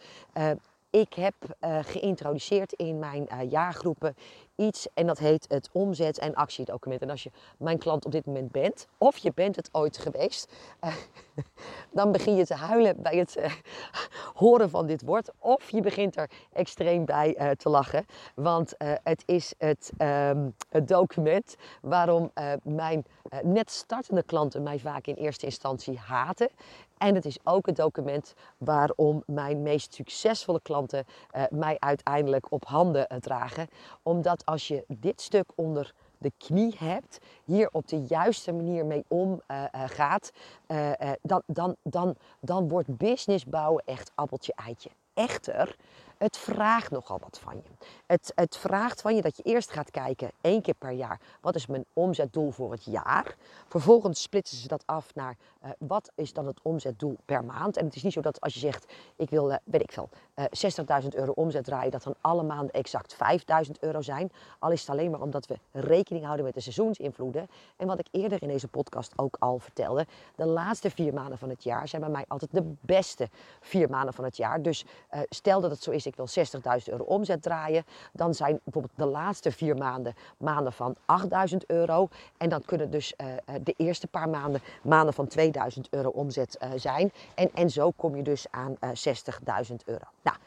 Ik 0.91 1.13
heb 1.13 1.33
geïntroduceerd 1.81 2.73
in 2.73 2.99
mijn 2.99 3.27
jaargroepen 3.49 4.15
iets 4.55 4.87
en 4.93 5.07
dat 5.07 5.19
heet 5.19 5.45
het 5.49 5.69
omzet- 5.71 6.19
en 6.19 6.35
actiedocument. 6.35 7.01
En 7.01 7.09
als 7.09 7.23
je 7.23 7.31
mijn 7.57 7.77
klant 7.77 8.05
op 8.05 8.11
dit 8.11 8.25
moment 8.25 8.51
bent, 8.51 8.87
of 8.97 9.17
je 9.17 9.31
bent 9.35 9.55
het 9.55 9.69
ooit 9.71 9.97
geweest, 9.97 10.53
uh, 10.83 10.95
dan 11.91 12.11
begin 12.11 12.35
je 12.35 12.45
te 12.45 12.55
huilen 12.55 13.01
bij 13.01 13.17
het 13.17 13.37
horen 14.41 14.69
van 14.69 14.87
dit 14.87 15.01
woord. 15.01 15.31
Of 15.39 15.69
je 15.69 15.81
begint 15.81 16.17
er 16.17 16.29
extreem 16.53 17.05
bij 17.05 17.55
te 17.57 17.69
lachen. 17.69 18.05
Want 18.35 18.73
het 19.03 19.23
is 19.25 19.53
het, 19.57 19.91
um, 19.97 20.55
het 20.69 20.87
document 20.87 21.55
waarom 21.81 22.31
mijn 22.63 23.05
net 23.43 23.71
startende 23.71 24.23
klanten 24.23 24.63
mij 24.63 24.79
vaak 24.79 25.07
in 25.07 25.15
eerste 25.15 25.45
instantie 25.45 25.97
haten. 25.97 26.49
En 27.01 27.15
het 27.15 27.25
is 27.25 27.37
ook 27.43 27.65
het 27.65 27.75
document 27.75 28.33
waarom 28.57 29.23
mijn 29.25 29.61
meest 29.61 29.93
succesvolle 29.93 30.61
klanten 30.61 31.05
uh, 31.35 31.43
mij 31.49 31.75
uiteindelijk 31.79 32.51
op 32.51 32.65
handen 32.65 33.07
uh, 33.11 33.17
dragen. 33.17 33.67
Omdat 34.03 34.45
als 34.45 34.67
je 34.67 34.83
dit 34.87 35.21
stuk 35.21 35.45
onder 35.55 35.93
de 36.17 36.31
knie 36.37 36.75
hebt, 36.77 37.17
hier 37.43 37.69
op 37.71 37.87
de 37.87 38.01
juiste 38.01 38.51
manier 38.51 38.85
mee 38.85 39.03
omgaat, 39.07 40.31
uh, 40.67 40.91
dan, 41.21 41.41
dan, 41.45 41.75
dan, 41.83 42.15
dan 42.39 42.69
wordt 42.69 42.97
business 42.97 43.45
bouwen 43.45 43.83
echt 43.85 44.11
appeltje 44.15 44.53
eitje. 44.55 44.89
Echter, 45.13 45.75
het 46.21 46.37
vraagt 46.37 46.91
nogal 46.91 47.19
wat 47.19 47.39
van 47.43 47.55
je. 47.55 47.85
Het, 48.05 48.31
het 48.35 48.57
vraagt 48.57 49.01
van 49.01 49.15
je 49.15 49.21
dat 49.21 49.37
je 49.37 49.43
eerst 49.43 49.71
gaat 49.71 49.91
kijken, 49.91 50.31
één 50.41 50.61
keer 50.61 50.73
per 50.73 50.91
jaar, 50.91 51.19
wat 51.41 51.55
is 51.55 51.65
mijn 51.65 51.85
omzetdoel 51.93 52.51
voor 52.51 52.71
het 52.71 52.83
jaar? 52.83 53.35
Vervolgens 53.67 54.21
splitsen 54.21 54.57
ze 54.57 54.67
dat 54.67 54.83
af 54.85 55.15
naar 55.15 55.37
uh, 55.63 55.69
wat 55.79 56.11
is 56.15 56.33
dan 56.33 56.47
het 56.47 56.59
omzetdoel 56.61 57.17
per 57.25 57.45
maand. 57.45 57.77
En 57.77 57.85
het 57.85 57.95
is 57.95 58.03
niet 58.03 58.13
zo 58.13 58.21
dat 58.21 58.41
als 58.41 58.53
je 58.53 58.59
zegt, 58.59 58.93
ik 59.15 59.29
wil, 59.29 59.51
uh, 59.51 59.57
weet 59.63 59.81
ik 59.81 59.91
veel, 59.91 60.09
uh, 60.35 60.45
60.000 61.03 61.07
euro 61.09 61.31
omzet 61.31 61.63
draaien, 61.63 61.91
dat 61.91 62.03
dan 62.03 62.15
alle 62.21 62.43
maanden 62.43 62.73
exact 62.73 63.15
5.000 63.65 63.71
euro 63.79 64.01
zijn. 64.01 64.31
Al 64.59 64.71
is 64.71 64.81
het 64.81 64.89
alleen 64.89 65.11
maar 65.11 65.21
omdat 65.21 65.47
we 65.47 65.59
rekening 65.71 66.25
houden 66.25 66.45
met 66.45 66.53
de 66.53 66.61
seizoensinvloeden. 66.61 67.49
En 67.77 67.87
wat 67.87 67.99
ik 67.99 68.07
eerder 68.11 68.41
in 68.41 68.47
deze 68.47 68.67
podcast 68.67 69.13
ook 69.15 69.35
al 69.39 69.59
vertelde, 69.59 70.05
de 70.35 70.45
laatste 70.45 70.89
vier 70.89 71.13
maanden 71.13 71.37
van 71.37 71.49
het 71.49 71.63
jaar 71.63 71.87
zijn 71.87 72.01
bij 72.01 72.11
mij 72.11 72.25
altijd 72.27 72.51
de 72.51 72.73
beste 72.81 73.29
vier 73.59 73.89
maanden 73.89 74.13
van 74.13 74.23
het 74.23 74.37
jaar. 74.37 74.61
Dus 74.61 74.85
stel 75.29 75.61
dat 75.61 75.71
het 75.71 75.83
zo 75.83 75.91
is, 75.91 76.05
wil 76.15 76.27
60.000 76.79 76.83
euro 76.85 77.03
omzet 77.03 77.41
draaien, 77.41 77.85
dan 78.13 78.33
zijn 78.33 78.59
bijvoorbeeld 78.63 78.97
de 78.97 79.05
laatste 79.05 79.51
vier 79.51 79.77
maanden 79.77 80.13
maanden 80.37 80.73
van 80.73 80.95
8.000 81.51 81.57
euro. 81.67 82.07
En 82.37 82.49
dan 82.49 82.61
kunnen 82.65 82.91
dus 82.91 83.13
uh, 83.17 83.27
de 83.63 83.73
eerste 83.77 84.07
paar 84.07 84.29
maanden 84.29 84.61
maanden 84.83 85.13
van 85.13 85.27
2000 85.27 85.87
euro 85.89 86.09
omzet 86.09 86.57
uh, 86.63 86.69
zijn. 86.75 87.11
En, 87.35 87.49
en 87.53 87.69
zo 87.69 87.91
kom 87.91 88.15
je 88.15 88.23
dus 88.23 88.45
aan 88.49 88.75
uh, 88.79 88.89
60.000 89.69 89.75
euro. 89.85 90.05
Nou, 90.21 90.37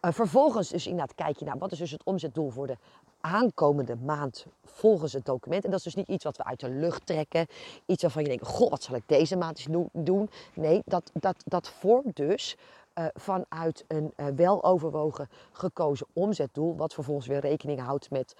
vervolgens 0.00 0.68
dus 0.68 0.86
inderdaad 0.86 1.14
kijk 1.14 1.38
je 1.38 1.44
naar 1.44 1.58
wat 1.58 1.72
is 1.72 1.78
dus 1.78 1.90
het 1.90 2.04
omzetdoel 2.04 2.50
voor 2.50 2.66
de 2.66 2.76
aankomende 3.20 3.96
maand 3.96 4.46
volgens 4.64 5.12
het 5.12 5.24
document. 5.24 5.64
En 5.64 5.70
dat 5.70 5.78
is 5.78 5.84
dus 5.84 5.94
niet 5.94 6.08
iets 6.08 6.24
wat 6.24 6.36
we 6.36 6.44
uit 6.44 6.60
de 6.60 6.70
lucht 6.70 7.06
trekken. 7.06 7.46
Iets 7.86 8.02
waarvan 8.02 8.22
je 8.22 8.28
denkt, 8.28 8.46
goh, 8.46 8.70
wat 8.70 8.82
zal 8.82 8.94
ik 8.94 9.02
deze 9.06 9.36
maand 9.36 9.58
eens 9.58 9.86
doen? 9.92 10.30
Nee, 10.54 10.82
dat, 10.84 11.10
dat, 11.14 11.42
dat 11.44 11.68
vormt 11.68 12.16
dus 12.16 12.56
uh, 12.94 13.04
vanuit 13.14 13.84
een 13.88 14.12
uh, 14.16 14.26
weloverwogen 14.26 15.28
gekozen 15.52 16.06
omzetdoel, 16.12 16.76
wat 16.76 16.94
vervolgens 16.94 17.26
weer 17.26 17.40
rekening 17.40 17.80
houdt 17.80 18.10
met 18.10 18.36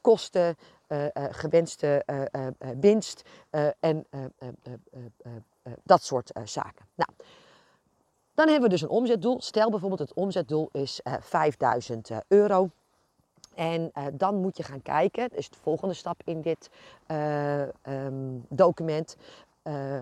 kosten, 0.00 0.56
gewenste 1.14 2.04
winst 2.80 3.22
en 3.80 4.06
dat 5.82 6.02
soort 6.02 6.30
zaken. 6.44 6.86
Nou, 6.94 7.10
dan 8.34 8.46
hebben 8.48 8.62
we 8.64 8.74
dus 8.74 8.82
een 8.82 8.88
omzetdoel. 8.88 9.40
Stel 9.40 9.70
bijvoorbeeld 9.70 10.00
het 10.00 10.14
omzetdoel 10.14 10.68
is 10.72 11.00
5000 11.20 12.10
euro. 12.28 12.70
En 13.54 13.92
dan 14.12 14.34
moet 14.34 14.56
je 14.56 14.62
gaan 14.62 14.82
kijken, 14.82 15.28
dat 15.28 15.38
is 15.38 15.50
de 15.50 15.58
volgende 15.58 15.94
stap 15.94 16.20
in 16.24 16.40
dit 16.40 16.70
uh, 17.06 17.62
um, 17.62 18.46
document. 18.48 19.16
Uh, 19.64 20.00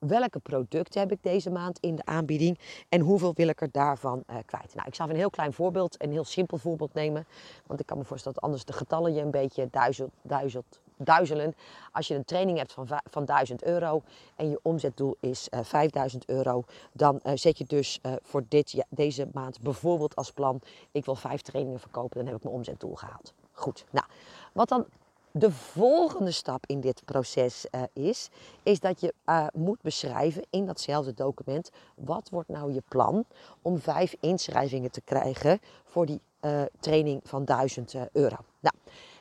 welke 0.00 0.38
producten 0.38 1.00
heb 1.00 1.12
ik 1.12 1.22
deze 1.22 1.50
maand 1.50 1.78
in 1.78 1.96
de 1.96 2.04
aanbieding 2.04 2.58
en 2.88 3.00
hoeveel 3.00 3.32
wil 3.34 3.48
ik 3.48 3.60
er 3.60 3.70
daarvan 3.70 4.24
kwijt? 4.46 4.74
Nou, 4.74 4.88
ik 4.88 4.94
zal 4.94 5.08
een 5.10 5.16
heel 5.16 5.30
klein 5.30 5.52
voorbeeld, 5.52 6.02
een 6.02 6.12
heel 6.12 6.24
simpel 6.24 6.58
voorbeeld 6.58 6.94
nemen. 6.94 7.26
Want 7.66 7.80
ik 7.80 7.86
kan 7.86 7.98
me 7.98 8.04
voorstellen 8.04 8.34
dat 8.34 8.44
anders 8.44 8.64
de 8.64 8.72
getallen 8.72 9.14
je 9.14 9.20
een 9.20 9.30
beetje 9.30 9.68
duizelt, 9.70 10.10
duizelt, 10.22 10.80
duizelen. 10.96 11.54
Als 11.92 12.08
je 12.08 12.14
een 12.14 12.24
training 12.24 12.58
hebt 12.58 12.72
van, 12.72 12.88
van 13.10 13.24
1000 13.24 13.64
euro 13.64 14.02
en 14.36 14.50
je 14.50 14.60
omzetdoel 14.62 15.16
is 15.20 15.48
uh, 15.50 15.60
5000 15.62 16.28
euro, 16.28 16.64
dan 16.92 17.20
uh, 17.22 17.32
zet 17.34 17.58
je 17.58 17.64
dus 17.64 18.00
voor 18.22 18.44
dit, 18.48 18.84
deze 18.88 19.28
maand 19.32 19.60
bijvoorbeeld 19.60 20.16
als 20.16 20.32
plan: 20.32 20.60
ik 20.92 21.04
wil 21.04 21.14
vijf 21.14 21.40
trainingen 21.40 21.80
verkopen, 21.80 22.16
dan 22.16 22.26
heb 22.26 22.36
ik 22.36 22.42
mijn 22.42 22.54
omzetdoel 22.54 22.94
gehaald. 22.94 23.34
Goed, 23.52 23.84
nou, 23.90 24.06
wat 24.52 24.68
dan 24.68 24.86
de 25.32 25.50
volgende 25.50 26.30
stap 26.30 26.64
in 26.66 26.80
dit 26.80 27.04
proces 27.04 27.66
uh, 27.70 27.82
is, 27.92 28.28
is 28.62 28.80
dat 28.80 29.00
je 29.00 29.14
uh, 29.26 29.46
moet 29.52 29.82
beschrijven 29.82 30.42
in 30.50 30.66
datzelfde 30.66 31.14
document 31.14 31.70
wat 31.94 32.28
wordt 32.30 32.48
nou 32.48 32.72
je 32.72 32.82
plan 32.88 33.24
om 33.62 33.78
vijf 33.78 34.14
inschrijvingen 34.20 34.90
te 34.90 35.00
krijgen 35.00 35.60
voor 35.84 36.06
die 36.06 36.20
uh, 36.40 36.62
training 36.80 37.20
van 37.24 37.44
1000 37.44 37.94
euro. 38.12 38.36
Nou, 38.60 38.74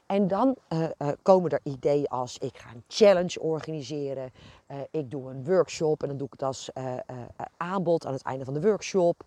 en 0.10 0.28
dan 0.28 0.56
uh, 0.70 0.80
uh, 0.98 1.08
komen 1.22 1.52
er 1.52 1.60
ideeën 1.64 2.08
als 2.08 2.38
ik 2.38 2.58
ga 2.58 2.70
een 2.70 2.84
challenge 2.88 3.40
organiseren, 3.40 4.32
uh, 4.68 4.78
ik 4.92 5.12
doe 5.12 5.30
een 5.30 5.46
workshop 5.46 6.02
en 6.02 6.08
dan 6.08 6.18
doe 6.18 6.26
ik 6.26 6.34
het 6.34 6.44
als 6.44 6.70
aanbod 7.58 8.06
aan 8.06 8.14
het 8.14 8.22
einde 8.22 8.46
van 8.46 8.54
de 8.54 8.62
workshop. 8.62 9.24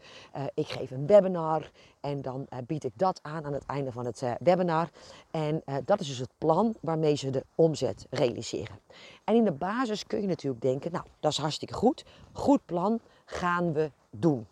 ik 0.55 0.69
geef 0.69 0.91
een 0.91 1.07
webinar 1.07 1.71
en 2.01 2.23
dan 2.23 2.49
bied 2.67 2.85
ik 2.85 2.93
dat 2.95 3.19
aan 3.23 3.45
aan 3.45 3.53
het 3.53 3.67
einde 3.67 3.93
van 3.93 4.05
het 4.05 4.23
webinar. 4.39 4.89
En 5.31 5.63
dat 5.85 6.01
is 6.01 6.07
dus 6.07 6.19
het 6.19 6.33
plan 6.39 6.75
waarmee 6.81 7.15
ze 7.15 7.31
de 7.31 7.45
omzet 7.55 8.07
realiseren. 8.11 8.79
En 9.25 9.35
in 9.35 9.45
de 9.45 9.53
basis 9.53 10.07
kun 10.07 10.21
je 10.21 10.27
natuurlijk 10.27 10.63
denken, 10.63 10.93
nou 10.93 11.05
dat 11.21 11.33
is 11.33 11.39
hartstikke 11.39 11.75
goed, 11.75 12.05
goed 12.33 12.67
plan, 12.67 13.01
gaan 13.25 13.73
we 13.73 13.91
doen. 14.11 14.47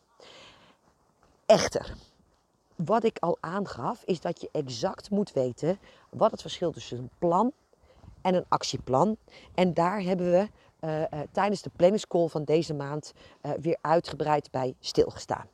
Echter, 1.47 1.95
wat 2.85 3.05
ik 3.05 3.19
al 3.19 3.39
aangaf, 3.41 4.03
is 4.05 4.21
dat 4.21 4.41
je 4.41 4.49
exact 4.53 5.11
moet 5.11 5.33
weten 5.33 5.79
wat 6.11 6.31
het 6.31 6.41
verschil 6.41 6.73
tussen 6.73 6.99
een 6.99 7.11
plan 7.19 7.53
en 8.23 8.35
een 8.35 8.45
actieplan. 8.49 9.17
En 9.55 9.75
daar 9.75 10.01
hebben 10.01 10.31
we 10.31 10.49
uh, 10.81 11.01
uh, 11.01 11.07
tijdens 11.33 11.63
de 11.63 11.71
planningscall 11.77 12.29
van 12.29 12.45
deze 12.45 12.75
maand 12.75 13.13
uh, 13.43 13.53
weer 13.61 13.79
uitgebreid 13.81 14.51
bij 14.51 14.75
stilgestaan. 14.81 15.47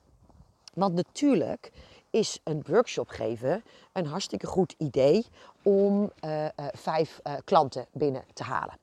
Want 0.75 0.95
natuurlijk 0.95 1.73
is 2.11 2.41
een 2.45 2.65
workshop 2.67 3.09
geven 3.09 3.63
een 3.93 4.07
hartstikke 4.07 4.47
goed 4.47 4.75
idee 4.79 5.27
om 5.63 6.13
vijf 6.73 7.21
klanten 7.45 7.87
binnen 7.93 8.25
te 8.33 8.43
halen. 8.43 8.79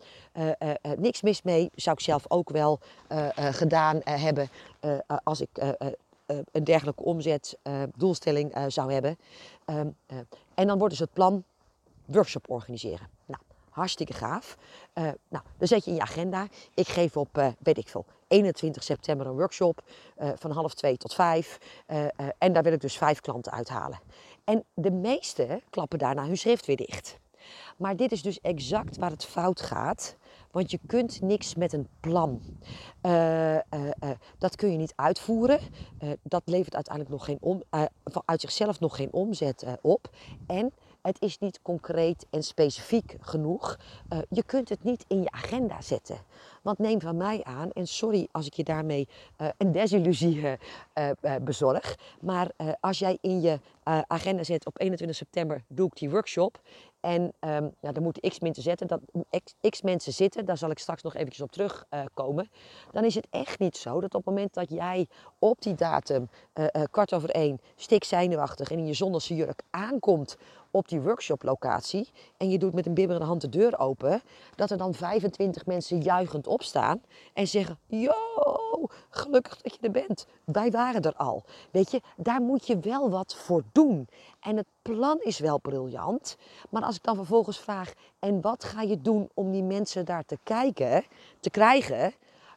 niks 0.97 1.21
mis 1.21 1.41
mee, 1.41 1.71
zou 1.75 1.95
ik 1.95 2.03
zelf 2.03 2.25
ook 2.27 2.49
wel 2.49 2.79
gedaan 3.35 3.99
hebben 4.03 4.49
als 5.23 5.41
ik 5.41 5.49
een 6.51 6.63
dergelijke 6.63 7.03
omzetdoelstelling 7.03 8.55
zou 8.67 8.93
hebben. 8.93 9.17
Ehm, 9.65 9.87
en 10.53 10.67
dan 10.67 10.77
wordt 10.77 10.93
dus 10.93 11.03
het 11.03 11.13
plan 11.13 11.43
workshop 12.05 12.49
organiseren. 12.49 13.07
Nou, 13.25 13.41
hartstikke 13.69 14.13
gaaf. 14.13 14.57
nou, 14.93 15.43
dan 15.57 15.67
zet 15.67 15.85
je 15.85 15.89
in 15.89 15.95
je 15.95 16.01
agenda. 16.01 16.47
Ik 16.73 16.87
geef 16.87 17.17
op, 17.17 17.53
weet 17.59 17.77
ik 17.77 17.87
veel, 17.87 18.05
21 18.27 18.83
september 18.83 19.27
een 19.27 19.33
workshop 19.33 19.83
van 20.17 20.51
half 20.51 20.73
twee 20.73 20.97
tot 20.97 21.13
vijf. 21.13 21.57
en 22.37 22.53
daar 22.53 22.63
wil 22.63 22.73
ik 22.73 22.81
dus 22.81 22.97
vijf 22.97 23.19
klanten 23.19 23.51
uithalen. 23.51 23.99
En 24.43 24.63
de 24.73 24.91
meeste 24.91 25.61
klappen 25.69 25.99
daarna 25.99 26.25
hun 26.25 26.37
schrift 26.37 26.65
weer 26.65 26.77
dicht. 26.77 27.21
Maar 27.77 27.95
dit 27.95 28.11
is 28.11 28.21
dus 28.21 28.41
exact 28.41 28.97
waar 28.97 29.11
het 29.11 29.25
fout 29.25 29.61
gaat. 29.61 30.15
Want 30.51 30.71
je 30.71 30.79
kunt 30.87 31.21
niks 31.21 31.55
met 31.55 31.73
een 31.73 31.87
plan. 31.99 32.41
Dat 34.37 34.55
kun 34.55 34.71
je 34.71 34.77
niet 34.77 34.93
uitvoeren. 34.95 35.59
dat 36.23 36.41
levert 36.45 36.75
uiteindelijk 36.75 37.15
nog 37.15 37.25
geen 37.25 37.37
om, 37.41 37.63
uit 38.25 38.41
zichzelf 38.41 38.79
nog 38.79 38.95
geen 38.95 39.13
omzet 39.13 39.65
op. 39.81 40.09
En 40.47 40.73
het 41.03 41.21
is 41.21 41.39
niet 41.39 41.61
concreet 41.61 42.25
en 42.29 42.43
specifiek 42.43 43.15
genoeg. 43.19 43.77
je 44.29 44.43
kunt 44.43 44.69
het 44.69 44.83
niet 44.83 45.05
in 45.07 45.21
je 45.21 45.31
agenda 45.31 45.81
zetten. 45.81 46.17
Want 46.61 46.77
neem 46.77 47.01
van 47.01 47.17
mij 47.17 47.43
aan, 47.43 47.71
en 47.71 47.87
sorry 47.87 48.27
als 48.31 48.45
ik 48.45 48.53
je 48.53 48.63
daarmee 48.63 49.07
een 49.57 49.71
desillusie 49.71 50.57
bezorg. 51.41 51.97
Maar 52.21 52.51
als 52.79 52.99
jij 52.99 53.17
in 53.21 53.41
je 53.41 53.59
agenda 54.07 54.43
zet 54.43 54.65
op 54.65 54.79
21 54.79 55.17
september 55.17 55.63
doe 55.67 55.87
ik 55.87 55.97
die 55.97 56.09
workshop. 56.09 56.61
En 57.03 57.21
um, 57.21 57.73
nou, 57.79 57.93
dan 57.93 58.03
moeten 58.03 58.29
x 58.29 58.39
mensen, 58.39 58.63
zetten, 58.63 58.87
dat, 58.87 58.99
x, 59.69 59.81
mensen 59.81 60.13
zitten, 60.13 60.45
daar 60.45 60.57
zal 60.57 60.69
ik 60.69 60.79
straks 60.79 61.01
nog 61.01 61.15
eventjes 61.15 61.41
op 61.41 61.51
terugkomen. 61.51 62.49
Dan 62.91 63.03
is 63.03 63.15
het 63.15 63.27
echt 63.29 63.59
niet 63.59 63.77
zo 63.77 63.93
dat 64.01 64.13
op 64.15 64.25
het 64.25 64.35
moment 64.35 64.53
dat 64.53 64.69
jij 64.69 65.07
op 65.39 65.61
die 65.61 65.75
datum, 65.75 66.29
uh, 66.53 66.65
kwart 66.91 67.13
over 67.13 67.29
één, 67.29 67.59
stik 67.75 68.05
en 68.11 68.67
in 68.69 68.85
je 68.85 68.93
zondagse 68.93 69.35
jurk 69.35 69.61
aankomt 69.69 70.37
op 70.73 70.87
die 70.87 71.01
workshoplocatie 71.01 72.09
en 72.37 72.49
je 72.49 72.57
doet 72.57 72.73
met 72.73 72.85
een 72.85 72.93
bibberende 72.93 73.27
hand 73.27 73.41
de 73.41 73.49
deur 73.49 73.79
open, 73.79 74.21
dat 74.55 74.71
er 74.71 74.77
dan 74.77 74.93
25 74.93 75.65
mensen 75.65 76.01
juichend 76.01 76.47
opstaan 76.47 77.01
en 77.33 77.47
zeggen: 77.47 77.79
Yo, 77.87 78.13
gelukkig 79.09 79.61
dat 79.61 79.73
je 79.73 79.79
er 79.81 79.91
bent. 79.91 80.25
Wij 80.43 80.71
waren 80.71 81.01
er 81.01 81.15
al. 81.15 81.43
Weet 81.71 81.91
je, 81.91 82.01
daar 82.15 82.41
moet 82.41 82.67
je 82.67 82.79
wel 82.79 83.09
wat 83.09 83.35
voor 83.35 83.63
doen. 83.71 84.07
En 84.39 84.57
het 84.57 84.67
plan 84.81 85.19
is 85.21 85.39
wel 85.39 85.59
briljant, 85.59 86.37
maar 86.69 86.83
als 86.83 86.95
ik 86.95 87.03
dan 87.03 87.15
vervolgens 87.15 87.59
vraag: 87.59 87.93
en 88.19 88.41
wat 88.41 88.63
ga 88.63 88.81
je 88.81 89.01
doen 89.01 89.29
om 89.33 89.51
die 89.51 89.63
mensen 89.63 90.05
daar 90.05 90.25
te 90.25 90.37
kijken, 90.43 91.03
te 91.39 91.49
krijgen? 91.49 92.13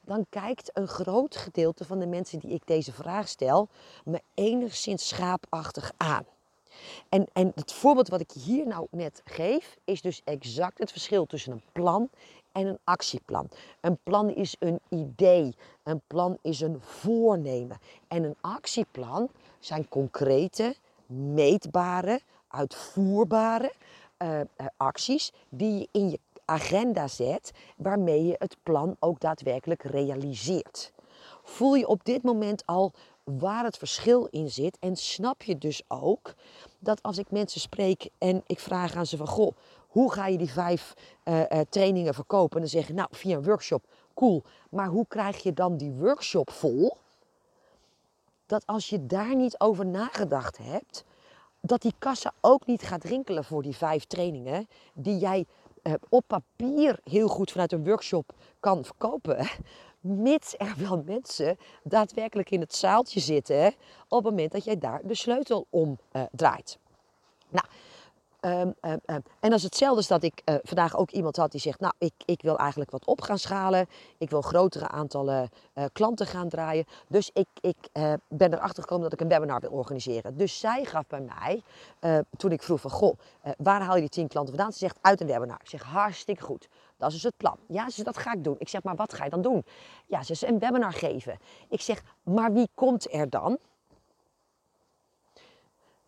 dan 0.07 0.27
kijkt 0.29 0.71
een 0.73 0.89
groot 0.89 1.37
gedeelte 1.37 1.85
van 1.85 1.99
de 1.99 2.07
mensen 2.07 2.39
die 2.39 2.51
ik 2.51 2.67
deze 2.67 2.93
vraag 2.93 3.29
stel 3.29 3.69
me 4.05 4.21
enigszins 4.35 5.09
schaapachtig 5.09 5.93
aan. 5.97 6.25
En, 7.09 7.27
en 7.33 7.53
het 7.55 7.73
voorbeeld 7.73 8.09
wat 8.09 8.21
ik 8.21 8.31
hier 8.31 8.67
nou 8.67 8.87
net 8.91 9.23
geef, 9.25 9.77
is 9.85 10.03
dus 10.03 10.21
exact 10.25 10.79
het 10.79 10.91
verschil 10.91 11.27
tussen 11.27 11.53
een 11.53 11.63
plan 11.73 12.11
en 12.53 12.67
een 12.67 12.79
actieplan. 12.85 13.49
Een 13.81 13.99
plan 14.03 14.31
is 14.31 14.57
een 14.59 14.81
idee, 14.89 15.55
een 15.83 16.01
plan 16.07 16.39
is 16.43 16.61
een 16.61 16.81
voornemen. 16.81 17.79
En 18.09 18.25
een 18.25 18.37
actieplan 18.41 19.31
zijn 19.59 19.89
concrete, 19.89 20.77
meetbare, 21.07 22.21
uitvoerbare 22.49 23.73
uh, 24.19 24.39
uh, 24.39 24.45
acties 24.77 25.33
die 25.49 25.79
je 25.79 25.89
in 25.93 26.11
je 26.11 26.21
agenda 26.45 27.09
zet, 27.09 27.53
waarmee 27.77 28.25
je 28.25 28.35
het 28.39 28.57
plan 28.63 28.97
ook 28.99 29.21
daadwerkelijk 29.21 29.83
realiseert. 29.83 30.93
Voel 31.43 31.75
je 31.75 31.87
op 31.87 32.05
dit 32.05 32.23
moment 32.23 32.67
al 32.67 32.93
waar 33.35 33.65
het 33.65 33.77
verschil 33.77 34.27
in 34.31 34.51
zit 34.51 34.77
en 34.81 34.97
snap 34.97 35.43
je 35.43 35.59
dus 35.59 35.83
ook 35.89 36.35
dat 36.79 37.03
als 37.03 37.19
ik 37.19 37.31
mensen 37.31 37.61
spreek 37.61 38.09
en 38.19 38.43
ik 38.47 38.61
vraag 38.61 38.95
aan 38.95 39.07
ze 39.07 39.17
van 39.17 39.27
goh, 39.27 39.57
hoe 39.89 40.13
ga 40.13 40.27
je 40.27 40.39
die 40.39 40.51
vijf 40.51 40.95
uh, 41.25 41.41
uh, 41.41 41.61
trainingen 41.69 42.15
verkopen? 42.15 42.55
En 42.55 42.61
dan 42.61 42.71
zeggen 42.71 42.95
nou 42.95 43.09
via 43.11 43.37
een 43.37 43.45
workshop, 43.45 43.85
cool, 44.15 44.43
maar 44.71 44.87
hoe 44.87 45.07
krijg 45.09 45.43
je 45.43 45.53
dan 45.53 45.77
die 45.77 45.93
workshop 45.93 46.51
vol? 46.51 46.97
Dat 48.47 48.67
als 48.67 48.89
je 48.89 49.07
daar 49.07 49.37
niet 49.37 49.61
over 49.61 49.87
nagedacht 49.87 50.59
hebt, 50.59 51.05
dat 51.61 51.83
die 51.83 51.95
kassa 51.99 52.33
ook 52.41 52.67
niet 52.67 52.83
gaat 52.83 53.05
rinkelen 53.05 53.45
voor 53.45 53.63
die 53.63 53.77
vijf 53.77 54.05
trainingen 54.05 54.69
die 54.95 55.19
jij 55.19 55.47
uh, 55.83 55.93
op 56.09 56.25
papier 56.27 57.01
heel 57.05 57.29
goed 57.29 57.51
vanuit 57.51 57.73
een 57.73 57.85
workshop 57.85 58.33
kan 58.61 58.85
verkopen 58.85 59.49
mits 60.07 60.55
er 60.59 60.75
wel 60.89 61.03
mensen 61.07 61.59
daadwerkelijk 61.83 62.51
in 62.51 62.61
het 62.61 62.75
zaaltje 62.75 63.21
zitten 63.21 63.75
op 64.09 64.25
het 64.25 64.31
moment 64.31 64.53
dat 64.53 64.65
jij 64.65 64.79
daar 64.79 65.01
de 65.05 65.15
sleutel 65.15 65.67
om 65.71 65.99
uh, 66.13 66.23
draait. 66.33 66.79
Nou, 67.49 67.67
Ehm, 68.47 68.71
ehm, 68.81 68.99
ehm, 69.05 69.21
en 69.41 69.51
dat 69.51 69.59
is 69.59 69.63
hetzelfde 69.63 69.97
als 69.97 70.07
dat 70.07 70.23
ik 70.23 70.43
eh, 70.45 70.55
vandaag 70.63 70.97
ook 70.97 71.11
iemand 71.11 71.37
had 71.37 71.51
die 71.51 71.61
zegt, 71.61 71.81
nou, 71.81 71.93
ik, 71.99 72.13
ik 72.25 72.43
wil 72.43 72.59
eigenlijk 72.59 72.91
wat 72.91 73.05
op 73.05 73.21
gaan 73.21 73.39
schalen. 73.39 73.87
Ik 74.19 74.31
wil 74.31 74.43
grotere 74.43 74.89
aantallen 74.89 75.51
uh, 75.75 75.85
klanten 75.93 76.27
gaan 76.27 76.49
draaien. 76.49 76.85
Dus 77.09 77.31
ik, 77.33 77.47
ik 77.61 77.77
ben 78.29 78.55
erachter 78.55 78.83
gekomen 78.83 79.03
dat 79.03 79.13
ik 79.13 79.21
een 79.21 79.29
webinar 79.29 79.61
wil 79.61 79.71
organiseren. 79.71 80.37
Dus 80.37 80.59
zij 80.59 80.85
gaf 80.85 81.07
bij 81.07 81.21
mij, 81.21 81.63
toen 82.37 82.53
ik 82.53 82.63
vroeg 82.63 82.81
van, 82.81 82.91
goh, 82.91 83.19
waar 83.59 83.83
haal 83.83 83.95
je 83.95 84.01
die 84.01 84.11
tien 84.11 84.29
klanten 84.29 84.55
vandaan? 84.55 84.73
Ze 84.73 84.79
zegt, 84.79 84.99
uit 85.01 85.21
een 85.21 85.27
webinar. 85.27 85.61
Ik 85.61 85.69
zeg, 85.69 85.83
hartstikke 85.83 86.43
goed. 86.43 86.69
Dat 86.97 87.09
is 87.09 87.15
dus 87.15 87.23
het 87.23 87.37
plan. 87.37 87.59
Ja, 87.69 87.91
ze 87.91 88.05
dat 88.05 88.17
ga 88.17 88.33
ik 88.33 88.45
doen. 88.45 88.57
Ik 88.59 88.69
zeg, 88.69 88.83
maar 88.83 88.97
wat 88.97 89.15
ga 89.15 89.25
je 89.25 89.31
dan 89.31 89.43
doen? 89.43 89.65
Ja, 90.07 90.23
ze 90.23 90.35
zegt, 90.35 90.53
een 90.53 90.59
webinar 90.59 90.93
geven. 90.93 91.39
Ik 91.69 91.81
zeg, 91.81 92.03
maar 92.23 92.53
wie 92.53 92.69
komt 92.75 93.13
er 93.13 93.31
dan? 93.31 93.59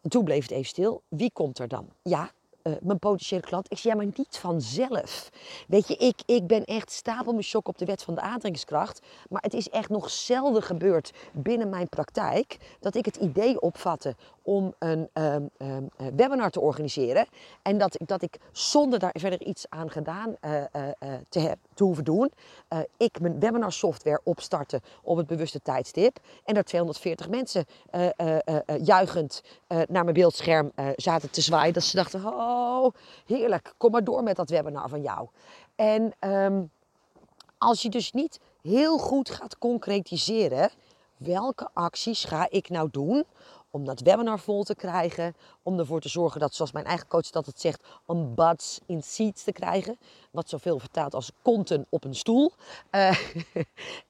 En 0.01 0.11
toen 0.11 0.25
bleef 0.25 0.43
het 0.43 0.51
even 0.51 0.67
stil. 0.67 1.03
Wie 1.09 1.33
komt 1.33 1.59
er 1.59 1.69
dan? 1.69 1.89
Ja, 2.03 2.31
uh, 2.63 2.75
mijn 2.81 2.99
potentiële 2.99 3.41
klant. 3.41 3.71
Ik 3.71 3.79
zeg, 3.79 3.93
ja, 3.93 3.99
maar 3.99 4.13
niet 4.17 4.39
vanzelf. 4.39 5.31
Weet 5.69 5.89
je, 5.89 5.97
ik, 5.97 6.23
ik 6.27 6.47
ben 6.47 6.65
echt 6.65 6.91
stapel 6.91 7.33
mijn 7.33 7.45
shock 7.45 7.69
op 7.69 7.79
de 7.79 7.85
wet 7.85 8.03
van 8.03 8.15
de 8.15 8.21
aantrekkingskracht. 8.21 9.01
Maar 9.29 9.43
het 9.43 9.55
is 9.55 9.69
echt 9.69 9.89
nog 9.89 10.11
zelden 10.11 10.63
gebeurd 10.63 11.13
binnen 11.33 11.69
mijn 11.69 11.89
praktijk 11.89 12.77
dat 12.81 12.95
ik 12.95 13.05
het 13.05 13.17
idee 13.17 13.61
opvatte 13.61 14.17
om 14.49 14.75
een 14.79 15.09
um, 15.13 15.51
um, 15.59 15.89
webinar 16.15 16.51
te 16.51 16.61
organiseren. 16.61 17.27
En 17.63 17.79
dat, 17.79 17.99
dat 18.07 18.23
ik 18.23 18.39
zonder 18.53 18.99
daar 18.99 19.15
verder 19.19 19.43
iets 19.43 19.67
aan 19.69 19.91
gedaan 19.91 20.37
uh, 20.45 20.53
uh, 20.53 20.63
te, 21.29 21.57
te 21.75 21.85
hoeven 21.85 22.05
doen, 22.05 22.33
ik 22.97 23.21
mijn 23.21 23.41
webinar 23.41 23.73
software 23.73 24.21
opstartte 24.25 24.81
op 25.03 25.17
het 25.17 25.27
bewuste 25.27 25.63
tijdstip. 25.63 26.19
En 26.45 26.57
er 26.57 26.65
240 26.65 27.29
mensen 27.29 27.65
juichend 28.83 29.43
naar 29.69 30.05
mijn 30.05 30.13
beeldscherm 30.13 30.73
zaten 30.97 31.31
te 31.31 31.41
zwaaien. 31.41 31.73
Dat 31.73 31.83
ze 31.83 31.97
dachten, 31.97 32.25
oh 32.25 32.95
heerlijk, 33.27 33.75
kom 33.77 33.91
maar 33.91 34.05
door 34.05 34.23
met 34.23 34.37
dat 34.37 34.51
webinar 34.51 34.89
van 34.89 35.03
jou. 35.03 35.29
En 35.77 36.13
um, 36.21 36.71
als 37.59 37.83
je 37.83 37.89
dus 37.89 38.13
niet 38.13 38.41
heel 38.63 38.99
goed 38.99 39.31
gaat 39.31 39.59
concretiseren, 39.59 40.71
welke 41.17 41.69
acties 41.73 42.25
ga 42.25 42.47
ik 42.51 42.69
nou 42.69 42.89
doen 42.91 43.25
om 43.71 43.85
dat 43.85 44.01
webinar 44.01 44.39
vol 44.39 44.63
te 44.63 44.75
krijgen. 44.75 45.35
Om 45.63 45.79
ervoor 45.79 46.01
te 46.01 46.09
zorgen 46.09 46.41
dat, 46.41 46.55
zoals 46.55 46.73
mijn 46.73 46.85
eigen 46.85 47.07
coach 47.07 47.31
dat 47.31 47.47
het 47.47 47.61
zegt, 47.61 47.85
een 48.07 48.35
butts 48.35 48.81
in 48.87 49.03
seats 49.03 49.45
te 49.45 49.53
krijgen. 49.53 49.99
Wat 50.31 50.49
zoveel 50.49 50.79
vertaalt 50.79 51.15
als 51.15 51.33
konten 51.43 51.87
op 51.89 52.05
een 52.05 52.15
stoel. 52.15 52.53
Uh, 52.91 53.19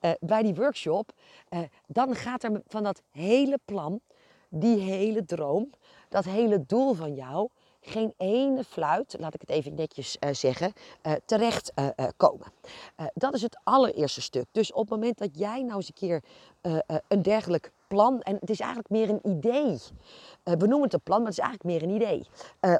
uh, 0.00 0.12
bij 0.20 0.42
die 0.42 0.54
workshop. 0.54 1.12
Uh, 1.50 1.60
dan 1.86 2.14
gaat 2.14 2.42
er 2.42 2.62
van 2.66 2.82
dat 2.82 3.02
hele 3.10 3.58
plan, 3.64 4.00
die 4.48 4.78
hele 4.78 5.24
droom, 5.24 5.70
dat 6.08 6.24
hele 6.24 6.66
doel 6.66 6.94
van 6.94 7.14
jou 7.14 7.48
geen 7.88 8.14
ene 8.16 8.64
fluit, 8.64 9.16
laat 9.18 9.34
ik 9.34 9.40
het 9.40 9.50
even 9.50 9.74
netjes 9.74 10.16
uh, 10.20 10.32
zeggen, 10.32 10.72
uh, 11.02 11.12
terecht 11.24 11.72
uh, 11.78 12.06
komen. 12.16 12.46
dat 13.14 13.34
is 13.34 13.42
het 13.42 13.58
allereerste 13.64 14.20
stuk. 14.20 14.44
Dus 14.52 14.72
op 14.72 14.80
het 14.80 14.90
moment 14.90 15.18
dat 15.18 15.38
jij 15.38 15.62
nou 15.62 15.76
eens 15.76 15.88
een 15.88 15.94
keer 15.94 16.22
een 17.08 17.22
dergelijk 17.22 17.72
plan, 17.88 18.20
en 18.20 18.36
het 18.40 18.50
is 18.50 18.60
eigenlijk 18.60 18.90
meer 18.90 19.08
een 19.08 19.36
idee, 19.36 19.78
we 20.42 20.66
noemen 20.66 20.82
het 20.82 20.92
een 20.92 21.00
plan, 21.00 21.18
maar 21.18 21.28
het 21.30 21.38
is 21.38 21.44
eigenlijk 21.44 21.64
meer 21.64 21.82
een 21.82 21.94
idee, 21.94 22.26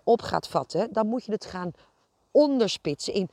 op 0.05 0.23
gaat 0.23 0.49
vatten, 0.49 0.93
dan 0.93 1.07
moet 1.07 1.25
je 1.25 1.33
het 1.33 1.45
gaan 1.45 1.71
onderspitsen 2.31 3.15
in, 3.15 3.29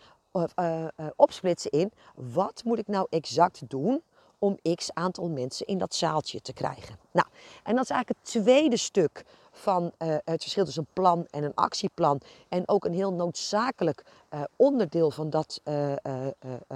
opsplitsen 1.15 1.72
in, 1.72 1.91
wat 2.15 2.62
moet 2.63 2.79
ik 2.79 2.88
nou 2.88 3.08
exact 3.10 3.70
doen 3.70 4.01
om 4.39 4.60
x 4.75 4.94
aantal 4.94 5.29
mensen 5.29 5.65
in 5.65 5.77
dat 5.77 5.96
zaaltje 5.96 6.41
te 6.41 6.53
krijgen. 6.53 7.00
Nou, 7.12 7.27
en 7.63 7.75
dat 7.75 7.84
is 7.84 7.89
eigenlijk 7.89 8.20
het 8.22 8.44
tweede 8.44 8.77
stuk 8.77 9.24
van 9.56 9.84
uh, 9.84 10.16
het 10.24 10.42
verschil 10.42 10.66
tussen 10.66 10.86
een 10.88 10.94
plan 10.94 11.28
en 11.30 11.44
een 11.44 11.56
actieplan. 11.56 12.22
En 12.50 12.68
ook 12.68 12.86
een 12.86 12.94
heel 12.94 13.14
noodzakelijk 13.14 14.04
uh, 14.34 14.42
onderdeel 14.56 15.12
van 15.12 15.30
dat 15.30 15.62
uh, 15.64 15.94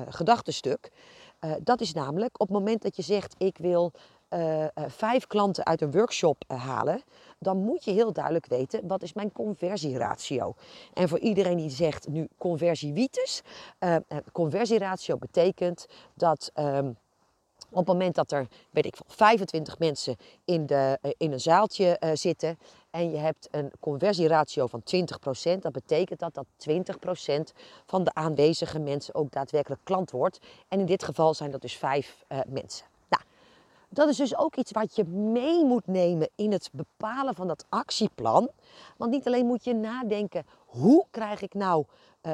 gedachtenstuk. 0.10 0.92
dat 1.64 1.82
is 1.82 1.94
namelijk 1.94 2.42
op 2.42 2.48
het 2.48 2.58
moment 2.58 2.82
dat 2.82 2.96
je 2.96 3.02
zegt: 3.02 3.36
Ik 3.38 3.58
wil 3.58 3.92
vijf 4.88 5.28
klanten 5.28 5.66
uit 5.66 5.82
een 5.82 5.92
workshop 5.92 6.44
halen. 6.48 7.02
Dan 7.40 7.58
moet 7.58 7.84
je 7.84 7.92
heel 7.92 8.14
duidelijk 8.14 8.46
weten: 8.46 8.88
wat 8.88 9.02
is 9.04 9.14
mijn 9.14 9.32
conversieratio? 9.32 10.54
En 10.94 11.10
voor 11.10 11.20
iedereen 11.20 11.58
die 11.58 11.70
zegt 11.70 12.08
nu 12.08 12.28
conversiewietes. 12.38 13.42
conversieratio 14.32 15.18
betekent 15.18 15.86
dat. 16.14 16.52
Um, 16.56 16.98
op 17.70 17.78
het 17.78 17.88
moment 17.88 18.16
dat 18.16 18.32
er, 18.32 18.48
weet 18.70 18.86
ik 18.86 18.96
veel, 18.96 19.06
25 19.08 19.80
mensen 19.80 20.16
in, 20.46 20.66
de, 20.66 20.98
eh, 21.02 21.12
in 21.18 21.32
een 21.32 21.40
zaaltje 21.40 21.98
uh, 22.00 22.10
zitten 22.14 22.58
en 22.90 23.12
je 23.12 23.18
hebt 23.18 23.48
een 23.52 23.72
conversieratio 23.80 24.68
van 24.68 24.84
20%, 25.56 25.60
dat 25.60 25.72
betekent 25.72 26.20
dat 26.20 26.34
dat 26.34 26.46
20% 26.70 27.52
van 27.86 28.04
de 28.04 28.14
aanwezige 28.14 28.80
mensen 28.80 29.16
ook 29.16 29.32
daadwerkelijk 29.32 29.82
klant 29.84 30.12
wordt. 30.12 30.40
En 30.68 30.80
in 30.80 30.86
dit 30.86 31.04
geval 31.04 31.34
zijn 31.34 31.52
dat 31.52 31.62
dus 31.62 31.78
5 31.78 32.24
uh, 32.28 32.38
eh, 32.38 32.46
mensen. 32.48 32.86
Nou, 33.10 33.24
dat 33.90 34.10
is 34.10 34.18
dus 34.18 34.38
ook 34.38 34.56
iets 34.56 34.72
wat 34.72 34.96
je 34.96 35.06
mee 35.06 35.66
moet 35.66 35.88
nemen 35.88 36.30
in 36.36 36.52
het 36.52 36.70
bepalen 36.72 37.36
van 37.36 37.48
dat 37.48 37.66
actieplan. 37.70 38.50
Want 38.98 39.12
niet 39.12 39.28
alleen 39.28 39.46
moet 39.46 39.64
je 39.64 39.74
nadenken, 39.74 40.46
hoe 40.66 41.06
krijg 41.12 41.42
ik 41.42 41.54
nou 41.54 41.86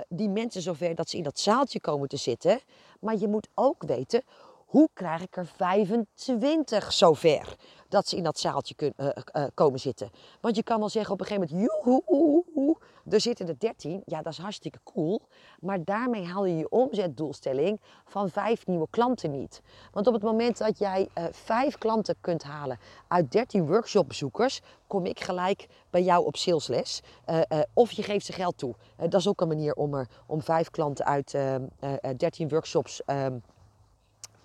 die 0.08 0.30
mensen 0.30 0.62
zover 0.62 0.96
dat 0.96 1.10
ze 1.10 1.18
in 1.18 1.24
dat 1.24 1.40
zaaltje 1.40 1.80
komen 1.80 2.08
te 2.08 2.18
zitten, 2.18 2.60
maar 3.00 3.18
je 3.18 3.28
moet 3.28 3.48
ook 3.54 3.84
weten, 3.84 4.24
hoe 4.76 4.90
krijg 4.94 5.22
ik 5.22 5.38
er 5.38 5.46
25 5.46 6.94
zover 6.94 7.56
dat 7.90 8.08
ze 8.08 8.16
in 8.16 8.24
dat 8.24 8.40
zaaltje 8.40 8.76
kunnen, 8.76 8.96
uh, 9.00 9.10
uh, 9.34 9.48
komen 9.54 9.80
zitten? 9.80 10.10
Want 10.42 10.56
je 10.56 10.64
kan 10.64 10.80
wel 10.80 10.90
zeggen 10.90 11.14
op 11.14 11.20
een 11.20 11.26
gegeven 11.26 11.50
moment, 11.50 11.70
joehoe, 11.86 12.78
er 13.10 13.22
zitten 13.22 13.48
er 13.48 13.60
13. 13.60 14.02
Ja, 14.06 14.22
dat 14.22 14.34
is 14.34 14.40
hartstikke 14.40 14.80
cool. 14.84 15.22
Maar 15.60 15.84
daarmee 15.84 16.26
haal 16.26 16.46
je 16.46 16.58
je 16.58 16.70
omzetdoelstelling 16.70 17.82
van 18.06 18.30
vijf 18.30 18.68
nieuwe 18.68 18.88
klanten 18.90 19.32
niet. 19.32 19.62
Want 19.92 20.08
op 20.08 20.14
het 20.14 20.24
moment 20.24 20.58
dat 20.58 20.78
jij 20.78 21.10
vijf 21.32 21.78
klanten 21.78 22.16
kunt 22.22 22.44
halen 22.44 22.80
uit 23.08 23.32
13 23.32 23.68
workshopbezoekers, 23.68 24.62
kom 24.88 25.06
ik 25.06 25.20
gelijk 25.20 25.68
bij 25.90 26.04
jou 26.04 26.26
op 26.26 26.36
salesles. 26.36 27.02
of 27.74 27.92
je 27.92 28.04
geeft 28.04 28.26
ze 28.26 28.34
geld 28.34 28.58
toe. 28.58 28.76
dat 28.98 29.14
is 29.14 29.28
ook 29.28 29.42
een 29.42 29.48
manier 29.48 29.74
om, 29.74 29.94
er, 29.94 30.08
om 30.26 30.42
vijf 30.42 30.70
klanten 30.70 31.06
uit 31.06 31.38
13 32.18 32.50
workshops 32.50 33.02
um, 33.08 33.44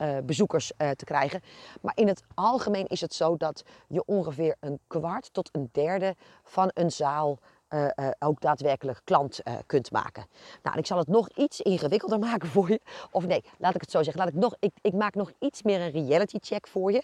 uh, 0.00 0.18
bezoekers 0.24 0.72
uh, 0.78 0.90
te 0.90 1.04
krijgen. 1.04 1.40
Maar 1.80 1.96
in 1.96 2.08
het 2.08 2.22
algemeen 2.34 2.86
is 2.86 3.00
het 3.00 3.14
zo 3.14 3.36
dat 3.36 3.64
je 3.88 4.04
ongeveer 4.04 4.56
een 4.60 4.78
kwart 4.86 5.32
tot 5.32 5.48
een 5.52 5.68
derde 5.72 6.16
van 6.42 6.70
een 6.74 6.92
zaal 6.92 7.38
uh, 7.70 7.88
uh, 7.96 8.08
ook 8.18 8.40
daadwerkelijk 8.40 9.00
klant 9.04 9.40
uh, 9.44 9.54
kunt 9.66 9.90
maken. 9.90 10.26
Nou, 10.62 10.74
en 10.74 10.80
ik 10.80 10.86
zal 10.86 10.98
het 10.98 11.08
nog 11.08 11.28
iets 11.28 11.60
ingewikkelder 11.60 12.18
maken 12.28 12.48
voor 12.48 12.70
je. 12.70 12.80
Of 13.10 13.26
nee, 13.26 13.44
laat 13.58 13.74
ik 13.74 13.80
het 13.80 13.90
zo 13.90 14.02
zeggen. 14.02 14.22
Laat 14.22 14.32
ik, 14.32 14.40
nog, 14.40 14.56
ik, 14.58 14.72
ik 14.80 14.92
maak 14.92 15.14
nog 15.14 15.32
iets 15.38 15.62
meer 15.62 15.80
een 15.80 15.90
reality 15.90 16.38
check 16.40 16.66
voor 16.66 16.92
je. 16.92 17.02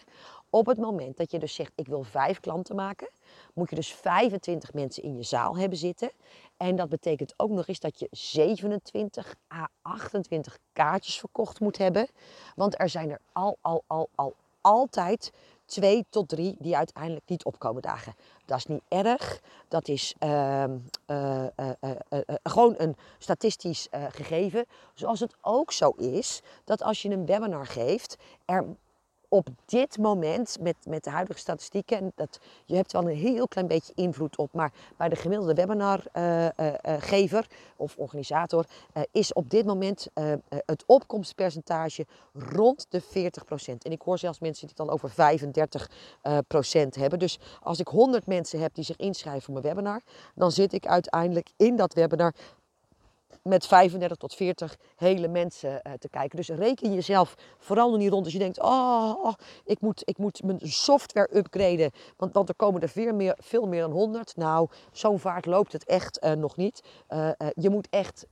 Op 0.50 0.66
het 0.66 0.78
moment 0.78 1.16
dat 1.16 1.30
je 1.30 1.38
dus 1.38 1.54
zegt, 1.54 1.72
ik 1.74 1.86
wil 1.86 2.02
vijf 2.02 2.40
klanten 2.40 2.76
maken, 2.76 3.08
moet 3.54 3.70
je 3.70 3.76
dus 3.76 3.94
25 3.94 4.72
mensen 4.72 5.02
in 5.02 5.16
je 5.16 5.22
zaal 5.22 5.56
hebben 5.56 5.78
zitten. 5.78 6.10
En 6.56 6.76
dat 6.76 6.88
betekent 6.88 7.34
ook 7.36 7.50
nog 7.50 7.66
eens 7.66 7.80
dat 7.80 7.98
je 7.98 8.08
27 8.10 9.34
à 9.54 9.68
28 9.82 10.58
kaartjes 10.72 11.18
verkocht 11.18 11.60
moet 11.60 11.78
hebben. 11.78 12.08
Want 12.54 12.80
er 12.80 12.88
zijn 12.88 13.10
er 13.10 13.20
al, 13.32 13.58
al, 13.60 13.82
al, 13.86 14.08
al 14.14 14.34
altijd 14.60 15.32
twee 15.66 16.06
tot 16.10 16.28
drie 16.28 16.56
die 16.58 16.76
uiteindelijk 16.76 17.28
niet 17.28 17.44
opkomen 17.44 17.82
dagen. 17.82 18.14
Dat 18.44 18.58
is 18.58 18.66
niet 18.66 18.82
erg. 18.88 19.40
Dat 19.68 19.88
is 19.88 20.14
uh, 20.20 20.64
uh, 21.06 21.44
uh, 21.80 22.20
gewoon 22.42 22.74
een 22.76 22.96
statistisch 23.18 23.88
gegeven. 23.90 24.66
Zoals 24.94 25.20
het 25.20 25.34
ook 25.40 25.72
zo 25.72 25.90
is 25.90 26.42
dat 26.64 26.82
als 26.82 27.02
je 27.02 27.10
een 27.10 27.26
webinar 27.26 27.66
geeft, 27.66 28.16
er 28.44 28.64
op 29.28 29.48
dit 29.64 29.98
moment, 29.98 30.56
met, 30.60 30.76
met 30.88 31.04
de 31.04 31.10
huidige 31.10 31.38
statistieken, 31.38 31.98
en 31.98 32.12
dat, 32.14 32.38
je 32.64 32.74
hebt 32.74 32.92
wel 32.92 33.02
een 33.02 33.16
heel 33.16 33.48
klein 33.48 33.66
beetje 33.66 33.92
invloed 33.94 34.36
op, 34.36 34.52
maar 34.52 34.72
bij 34.96 35.08
de 35.08 35.16
gemiddelde 35.16 35.54
webinargever 35.54 37.38
uh, 37.38 37.50
uh, 37.50 37.76
of 37.76 37.96
organisator 37.96 38.66
is 39.12 39.32
op 39.32 39.50
dit 39.50 39.66
moment 39.66 40.08
het 40.66 40.84
opkomstpercentage 40.86 42.06
rond 42.32 42.86
de 42.88 43.02
40%. 43.02 43.06
En 43.82 43.92
ik 43.92 44.02
hoor 44.02 44.18
zelfs 44.18 44.38
mensen 44.38 44.66
die 44.66 44.76
het 44.76 44.86
dan 44.86 44.94
over 44.94 45.10
35% 45.10 47.00
hebben. 47.00 47.18
Dus 47.18 47.38
als 47.62 47.80
ik 47.80 47.88
100 47.88 48.26
mensen 48.26 48.60
heb 48.60 48.74
die 48.74 48.84
zich 48.84 48.96
inschrijven 48.96 49.42
voor 49.42 49.52
mijn 49.52 49.66
webinar, 49.66 50.02
dan 50.34 50.52
zit 50.52 50.72
ik 50.72 50.86
uiteindelijk 50.86 51.50
in 51.56 51.76
dat 51.76 51.94
webinar 51.94 52.34
met 53.46 53.66
35 53.66 54.16
tot 54.16 54.34
40 54.34 54.76
hele 54.96 55.28
mensen 55.28 55.70
uh, 55.70 55.92
te 55.92 56.08
kijken. 56.08 56.36
Dus 56.36 56.48
reken 56.48 56.94
jezelf 56.94 57.34
vooral 57.58 57.96
niet 57.96 58.10
rond 58.10 58.24
als 58.24 58.32
je 58.32 58.38
denkt, 58.38 58.60
oh, 58.60 59.14
oh, 59.22 59.32
ik, 59.64 59.80
moet, 59.80 60.02
ik 60.04 60.18
moet 60.18 60.42
mijn 60.42 60.58
software 60.62 61.36
upgraden, 61.36 61.90
want, 62.16 62.34
want 62.34 62.48
er 62.48 62.54
komen 62.54 62.82
er 62.82 62.88
veel 62.88 63.14
meer, 63.14 63.36
veel 63.38 63.66
meer 63.66 63.80
dan 63.80 63.90
100. 63.90 64.36
Nou, 64.36 64.68
zo'n 64.92 65.18
vaart 65.18 65.46
loopt 65.46 65.72
het 65.72 65.84
echt 65.84 66.24
uh, 66.24 66.32
nog 66.32 66.56
niet. 66.56 66.82
Uh, 67.08 67.30
je 67.54 67.70
moet 67.70 67.86
echt 67.90 68.26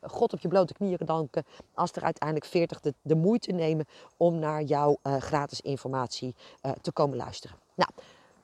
God 0.00 0.32
op 0.32 0.40
je 0.40 0.48
blote 0.48 0.72
knieën 0.72 0.98
danken 1.04 1.44
als 1.74 1.92
er 1.92 2.02
uiteindelijk 2.02 2.46
40 2.50 2.80
de, 2.80 2.94
de 3.02 3.14
moeite 3.14 3.52
nemen 3.52 3.86
om 4.16 4.38
naar 4.38 4.62
jouw 4.62 4.96
gratis 5.02 5.60
informatie 5.60 6.34
te 6.80 6.92
komen 6.92 7.16
luisteren. 7.16 7.56
Nou, 7.74 7.90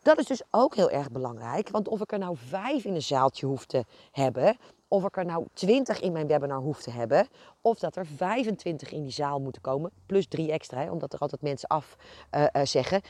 Dat 0.02 0.18
is 0.18 0.26
dus 0.26 0.42
ook 0.50 0.74
heel 0.74 0.90
erg 0.90 1.10
belangrijk, 1.10 1.68
want 1.68 1.88
of 1.88 2.00
ik 2.00 2.12
er 2.12 2.18
nou 2.18 2.36
vijf 2.36 2.84
in 2.84 2.94
een 2.94 3.02
zaaltje 3.02 3.46
hoef 3.46 3.66
te 3.66 3.84
hebben, 4.10 4.56
of 4.88 5.04
ik 5.04 5.16
er 5.16 5.24
nou 5.24 5.46
20 5.52 6.00
in 6.00 6.12
mijn 6.12 6.26
webinar 6.26 6.60
hoef 6.60 6.82
te 6.82 6.90
hebben, 6.90 7.28
of 7.60 7.78
dat 7.78 7.96
er 7.96 8.06
25 8.06 8.92
in 8.92 9.02
die 9.02 9.12
zaal 9.12 9.40
moeten 9.40 9.62
komen, 9.62 9.90
plus 10.06 10.26
drie 10.26 10.52
extra, 10.52 10.90
omdat 10.90 11.12
er 11.12 11.18
altijd 11.18 11.42
mensen 11.42 11.68
af 11.68 11.96
uh, 12.34 12.46
uh, 12.52 12.64
zeggen, 12.64 13.00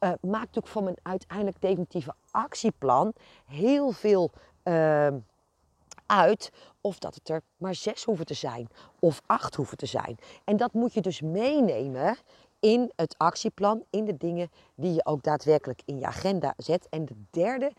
uh, 0.00 0.08
maakt 0.20 0.20
natuurlijk 0.20 0.66
van 0.66 0.84
mijn 0.84 0.96
uiteindelijk 1.02 1.60
definitieve 1.60 2.14
actieplan 2.30 3.12
heel 3.46 3.90
veel 3.90 4.30
ehm, 4.62 5.18
uit. 6.06 6.52
Of 6.80 6.98
dat 6.98 7.14
het 7.14 7.28
er 7.28 7.42
maar 7.56 7.74
zes 7.74 8.04
hoeven 8.04 8.26
te 8.26 8.34
zijn, 8.34 8.68
of 8.98 9.22
acht 9.26 9.54
hoeven 9.54 9.76
te 9.76 9.86
zijn. 9.86 10.18
En 10.44 10.56
dat 10.56 10.72
moet 10.72 10.94
je 10.94 11.00
dus 11.00 11.20
meenemen 11.20 12.16
in 12.60 12.92
het 12.96 13.14
actieplan, 13.18 13.84
in 13.90 14.04
de 14.04 14.16
dingen 14.16 14.50
die 14.74 14.92
je 14.92 15.04
ook 15.04 15.22
daadwerkelijk 15.22 15.82
in 15.84 15.98
je 15.98 16.06
agenda 16.06 16.54
zet. 16.56 16.86
En 16.88 17.04
de 17.04 17.14
derde 17.30 17.72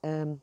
um, 0.00 0.42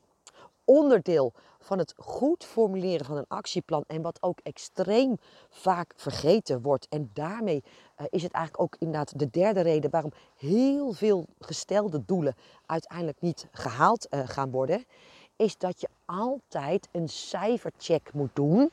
onderdeel 0.65 1.33
van 1.67 1.77
het 1.77 1.93
goed 1.97 2.43
formuleren 2.43 3.05
van 3.05 3.17
een 3.17 3.27
actieplan 3.27 3.83
en 3.87 4.01
wat 4.01 4.17
ook 4.21 4.39
extreem 4.43 5.17
vaak 5.49 5.93
vergeten 5.95 6.61
wordt. 6.61 6.87
En 6.89 7.09
daarmee 7.13 7.63
uh, 7.63 8.07
is 8.09 8.23
het 8.23 8.31
eigenlijk 8.31 8.63
ook 8.63 8.75
inderdaad 8.79 9.19
de 9.19 9.29
derde 9.29 9.61
reden 9.61 9.89
waarom 9.89 10.11
heel 10.37 10.91
veel 10.91 11.25
gestelde 11.39 12.05
doelen 12.05 12.35
uiteindelijk 12.65 13.21
niet 13.21 13.47
gehaald 13.51 14.07
uh, 14.09 14.19
gaan 14.25 14.51
worden. 14.51 14.85
Is 15.35 15.57
dat 15.57 15.81
je 15.81 15.89
altijd 16.05 16.87
een 16.91 17.09
cijfercheck 17.09 18.13
moet 18.13 18.35
doen 18.35 18.71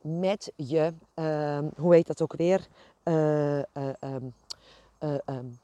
met 0.00 0.52
je, 0.56 0.92
uh, 1.14 1.58
hoe 1.76 1.94
heet 1.94 2.06
dat 2.06 2.22
ook 2.22 2.36
weer? 2.36 2.66
Uh, 3.04 3.58
um, 4.00 4.34
um, 5.26 5.58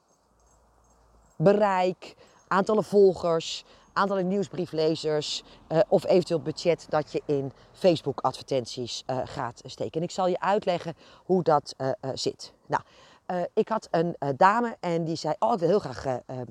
bereik, 1.37 2.14
aantallen 2.49 2.85
volgers, 2.85 3.64
aantallen 3.92 4.28
nieuwsbrieflezers 4.28 5.42
uh, 5.68 5.78
of 5.88 6.07
eventueel 6.07 6.40
budget 6.40 6.87
dat 6.88 7.12
je 7.12 7.22
in 7.26 7.52
Facebook 7.72 8.20
advertenties 8.20 9.05
uh, 9.07 9.18
gaat 9.24 9.62
steken. 9.64 10.00
En 10.00 10.02
ik 10.02 10.11
zal 10.11 10.26
je 10.26 10.40
uitleggen 10.40 10.94
hoe 11.24 11.42
dat 11.42 11.74
uh, 11.78 11.90
zit. 12.14 12.52
Nou, 12.66 12.83
ik 13.55 13.68
had 13.68 13.88
een 13.90 14.16
dame 14.37 14.76
en 14.81 15.05
die 15.05 15.16
zei, 15.16 15.35
oh 15.38 15.52
ik 15.52 15.59
wil 15.59 15.68
heel 15.68 15.78
graag 15.78 16.07
ehm, 16.26 16.44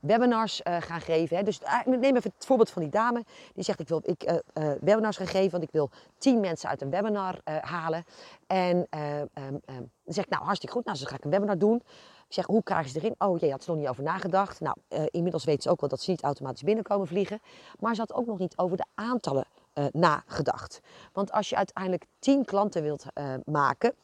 webinars 0.00 0.60
gaan 0.64 1.00
geven. 1.00 1.36
Hè. 1.36 1.42
Dus 1.42 1.60
neem 1.84 2.16
even 2.16 2.32
het 2.36 2.46
voorbeeld 2.46 2.70
van 2.70 2.82
die 2.82 2.90
dame. 2.90 3.24
Die 3.54 3.64
zegt, 3.64 3.80
ik 3.80 3.88
wil 3.88 4.02
ik, 4.04 4.42
webinars 4.80 5.16
gaan 5.16 5.26
geven, 5.26 5.50
want 5.50 5.62
ik 5.62 5.70
wil 5.70 5.90
tien 6.18 6.40
mensen 6.40 6.68
uit 6.68 6.82
een 6.82 6.90
webinar 6.90 7.40
halen. 7.60 8.04
En 8.46 8.76
um, 8.76 9.30
um, 9.34 9.60
dan 10.04 10.14
zeg 10.14 10.24
ik, 10.24 10.30
nou 10.30 10.44
hartstikke 10.44 10.74
goed, 10.74 10.84
nou 10.84 10.98
dan 10.98 11.08
ga 11.08 11.16
ik 11.16 11.24
een 11.24 11.30
webinar 11.30 11.58
doen. 11.58 11.82
Ik 12.30 12.36
zeg, 12.36 12.46
hoe 12.46 12.62
krijgen 12.62 12.90
ze 12.90 12.98
erin? 12.98 13.14
Oh 13.18 13.38
jee, 13.38 13.50
had 13.50 13.64
ze 13.64 13.70
nog 13.70 13.78
niet 13.78 13.88
over 13.88 14.02
nagedacht. 14.02 14.60
Nou, 14.60 14.76
uh, 14.88 15.02
inmiddels 15.10 15.44
weten 15.44 15.62
ze 15.62 15.70
ook 15.70 15.80
wel 15.80 15.88
dat 15.88 16.00
ze 16.00 16.10
niet 16.10 16.22
automatisch 16.22 16.62
binnenkomen 16.62 17.06
vliegen. 17.06 17.40
Maar 17.78 17.94
ze 17.94 18.00
had 18.00 18.12
ook 18.12 18.26
nog 18.26 18.38
niet 18.38 18.56
over 18.56 18.76
de 18.76 18.84
aantallen 18.94 19.44
uh, 19.74 19.84
nagedacht. 19.92 20.80
Want 21.12 21.32
als 21.32 21.48
je 21.48 21.56
uiteindelijk 21.56 22.06
10 22.18 22.44
klanten 22.44 22.82
wilt 22.82 23.04
uh, 23.14 23.34
maken 23.44 23.94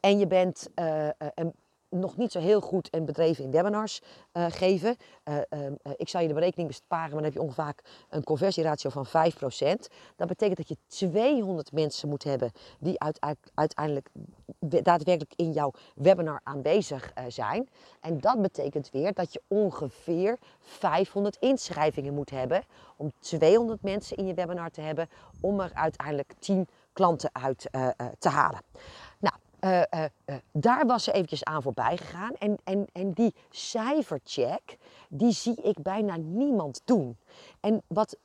en 0.00 0.18
je 0.18 0.26
bent 0.26 0.68
een 1.34 1.52
nog 1.92 2.16
niet 2.16 2.32
zo 2.32 2.40
heel 2.40 2.60
goed 2.60 2.90
en 2.90 3.04
bedreven 3.04 3.44
in 3.44 3.50
webinars 3.50 4.00
uh, 4.32 4.46
geven. 4.48 4.96
Uh, 5.24 5.34
uh, 5.50 5.66
ik 5.96 6.08
zal 6.08 6.20
je 6.20 6.28
de 6.28 6.34
berekening 6.34 6.68
besparen, 6.68 7.04
maar 7.04 7.22
dan 7.22 7.24
heb 7.24 7.32
je 7.32 7.40
ongeveer 7.40 7.74
een 8.08 8.24
conversieratio 8.24 8.90
van 8.90 9.06
5%. 9.06 9.10
Dat 10.16 10.28
betekent 10.28 10.56
dat 10.56 10.68
je 10.68 10.76
200 10.86 11.72
mensen 11.72 12.08
moet 12.08 12.24
hebben 12.24 12.52
die 12.78 12.96
uiteindelijk 13.54 14.08
daadwerkelijk 14.58 15.32
in 15.36 15.52
jouw 15.52 15.72
webinar 15.94 16.40
aanwezig 16.42 17.12
zijn. 17.28 17.68
En 18.00 18.20
dat 18.20 18.42
betekent 18.42 18.90
weer 18.90 19.12
dat 19.12 19.32
je 19.32 19.42
ongeveer 19.48 20.38
500 20.58 21.36
inschrijvingen 21.40 22.14
moet 22.14 22.30
hebben 22.30 22.62
om 22.96 23.12
200 23.18 23.82
mensen 23.82 24.16
in 24.16 24.26
je 24.26 24.34
webinar 24.34 24.70
te 24.70 24.80
hebben 24.80 25.08
om 25.40 25.60
er 25.60 25.70
uiteindelijk 25.74 26.32
10 26.38 26.68
klanten 26.92 27.30
uit 27.32 27.68
te 28.18 28.28
halen. 28.28 28.60
Uh, 29.64 29.82
uh, 29.94 30.04
uh, 30.26 30.36
daar 30.52 30.86
was 30.86 31.04
ze 31.04 31.12
eventjes 31.12 31.44
aan 31.44 31.62
voorbij 31.62 31.96
gegaan. 31.96 32.34
En, 32.34 32.58
en, 32.64 32.86
en 32.92 33.12
die 33.12 33.34
cijfercheck, 33.50 34.76
die 35.08 35.32
zie 35.32 35.62
ik 35.62 35.82
bijna 35.82 36.16
niemand 36.16 36.82
doen. 36.84 37.16
En 37.60 37.82
wat, 37.86 38.16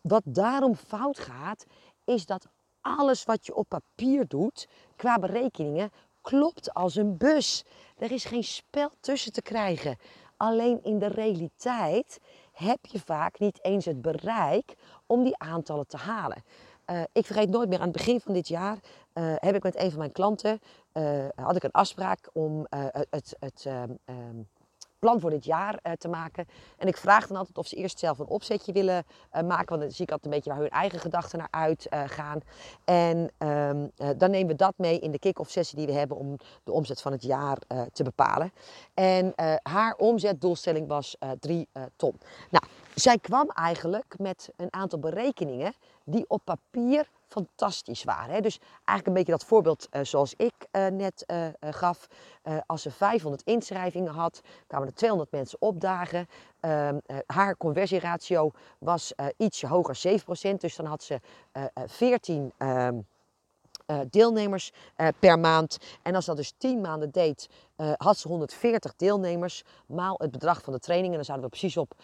wat 0.00 0.22
daarom 0.24 0.74
fout 0.74 1.18
gaat, 1.18 1.66
is 2.04 2.26
dat 2.26 2.46
alles 2.80 3.24
wat 3.24 3.46
je 3.46 3.54
op 3.54 3.68
papier 3.68 4.28
doet, 4.28 4.68
qua 4.96 5.18
berekeningen, 5.18 5.90
klopt 6.20 6.74
als 6.74 6.96
een 6.96 7.16
bus. 7.16 7.64
Er 7.98 8.12
is 8.12 8.24
geen 8.24 8.44
spel 8.44 8.90
tussen 9.00 9.32
te 9.32 9.42
krijgen. 9.42 9.98
Alleen 10.36 10.82
in 10.82 10.98
de 10.98 11.06
realiteit 11.06 12.20
heb 12.52 12.86
je 12.86 13.00
vaak 13.00 13.38
niet 13.38 13.64
eens 13.64 13.84
het 13.84 14.02
bereik 14.02 14.74
om 15.06 15.24
die 15.24 15.38
aantallen 15.38 15.86
te 15.86 15.96
halen. 15.96 16.42
Uh, 16.90 17.02
ik 17.12 17.26
vergeet 17.26 17.50
nooit 17.50 17.68
meer, 17.68 17.78
aan 17.78 17.88
het 17.88 17.96
begin 17.96 18.20
van 18.20 18.32
dit 18.32 18.48
jaar 18.48 18.78
uh, 19.14 19.34
heb 19.36 19.54
ik 19.54 19.62
met 19.62 19.78
een 19.78 19.90
van 19.90 19.98
mijn 19.98 20.12
klanten, 20.12 20.60
uh, 20.92 21.24
had 21.34 21.56
ik 21.56 21.62
een 21.62 21.70
afspraak 21.70 22.30
om 22.32 22.66
het, 23.10 23.36
het 23.38 23.64
ehm, 23.66 23.90
ehm, 24.04 24.40
plan 24.98 25.20
voor 25.20 25.30
dit 25.30 25.44
jaar 25.44 25.80
te 25.98 26.08
maken. 26.08 26.46
En 26.78 26.88
ik 26.88 26.96
vraag 26.96 27.26
dan 27.26 27.36
altijd 27.36 27.58
of 27.58 27.66
ze 27.66 27.76
eerst 27.76 27.98
zelf 27.98 28.18
een 28.18 28.26
opzetje 28.26 28.72
willen 28.72 29.04
maken, 29.30 29.68
want 29.68 29.80
dan 29.80 29.90
zie 29.90 30.04
ik 30.04 30.10
altijd 30.10 30.24
een 30.24 30.30
beetje 30.30 30.50
waar 30.50 30.58
hun 30.58 30.70
eigen 30.70 30.98
gedachten 30.98 31.38
naar 31.38 31.48
uitgaan. 31.50 32.40
en 32.84 33.30
um, 33.38 33.90
dan 34.18 34.30
nemen 34.30 34.46
we 34.46 34.54
dat 34.54 34.74
mee 34.76 34.98
in 34.98 35.10
de 35.10 35.18
kick-off 35.18 35.50
sessie 35.50 35.78
die 35.78 35.86
we 35.86 35.92
hebben 35.92 36.16
om 36.16 36.36
de 36.64 36.72
omzet 36.72 37.00
van 37.00 37.12
het 37.12 37.22
jaar 37.22 37.58
te 37.92 38.02
bepalen. 38.02 38.52
En 38.94 39.32
haar 39.62 39.94
omzetdoelstelling 39.94 40.88
was 40.88 41.16
3 41.40 41.68
ton. 41.96 42.20
Nou, 42.50 42.64
zij 42.94 43.18
kwam 43.18 43.50
eigenlijk 43.50 44.14
met 44.18 44.50
een 44.56 44.72
aantal 44.72 44.98
berekeningen 44.98 45.74
die 46.06 46.24
op 46.28 46.40
papier 46.44 47.08
fantastisch 47.28 48.04
waren. 48.04 48.34
Hè? 48.34 48.40
Dus 48.40 48.58
eigenlijk 48.74 49.06
een 49.06 49.12
beetje 49.12 49.32
dat 49.32 49.44
voorbeeld 49.44 49.88
uh, 49.90 50.00
zoals 50.04 50.34
ik 50.36 50.54
uh, 50.72 50.86
net 50.86 51.24
uh, 51.26 51.46
gaf. 51.60 52.06
als 52.66 52.82
ze 52.82 52.90
500 52.90 53.42
inschrijvingen 53.42 54.12
had, 54.12 54.40
kwamen 54.66 54.86
er 54.86 54.94
200 54.94 55.30
mensen 55.30 55.60
opdagen. 55.60 56.28
Ehm, 56.60 56.98
haar 57.26 57.56
conversieratio 57.56 58.50
was 58.78 59.12
ietsje 59.36 59.66
hoger, 59.66 60.20
7%. 60.52 60.54
Dus 60.58 60.76
dan 60.76 60.86
had 60.86 61.02
ze 61.02 61.20
14 61.86 62.52
uh, 63.86 64.00
deelnemers 64.10 64.72
uh, 64.96 65.08
per 65.18 65.38
maand. 65.38 65.78
En 66.02 66.14
als 66.14 66.24
dat 66.24 66.36
dus 66.36 66.52
10 66.58 66.80
maanden 66.80 67.10
deed, 67.10 67.48
uh, 67.76 67.92
had 67.96 68.18
ze 68.18 68.28
140 68.28 68.96
deelnemers 68.96 69.64
maal 69.86 70.14
het 70.18 70.30
bedrag 70.30 70.62
van 70.62 70.72
de 70.72 70.78
training. 70.78 71.10
En 71.10 71.16
dan 71.16 71.24
zouden 71.24 71.50
we 71.50 71.56
precies 71.56 71.76
op, 71.76 71.94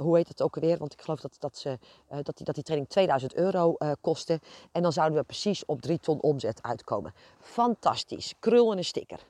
hoe 0.00 0.16
heet 0.16 0.28
het 0.28 0.42
ook 0.42 0.54
alweer? 0.54 0.78
Want 0.78 0.92
ik 0.92 1.00
geloof 1.00 1.20
dat, 1.20 1.36
dat, 1.38 1.58
ze, 1.58 1.78
dat, 2.22 2.36
die, 2.36 2.44
dat 2.44 2.54
die 2.54 2.64
training 2.64 2.90
2000 2.90 3.34
euro 3.34 3.76
kostte. 4.00 4.40
En 4.72 4.82
dan 4.82 4.92
zouden 4.92 5.18
we 5.18 5.24
precies 5.24 5.64
op 5.64 5.80
3 5.80 5.98
ton 5.98 6.20
omzet 6.20 6.62
uitkomen. 6.62 7.14
Fantastisch. 7.40 8.34
Krul 8.38 8.72
en 8.72 8.78
een 8.78 8.84
sticker. 8.84 9.20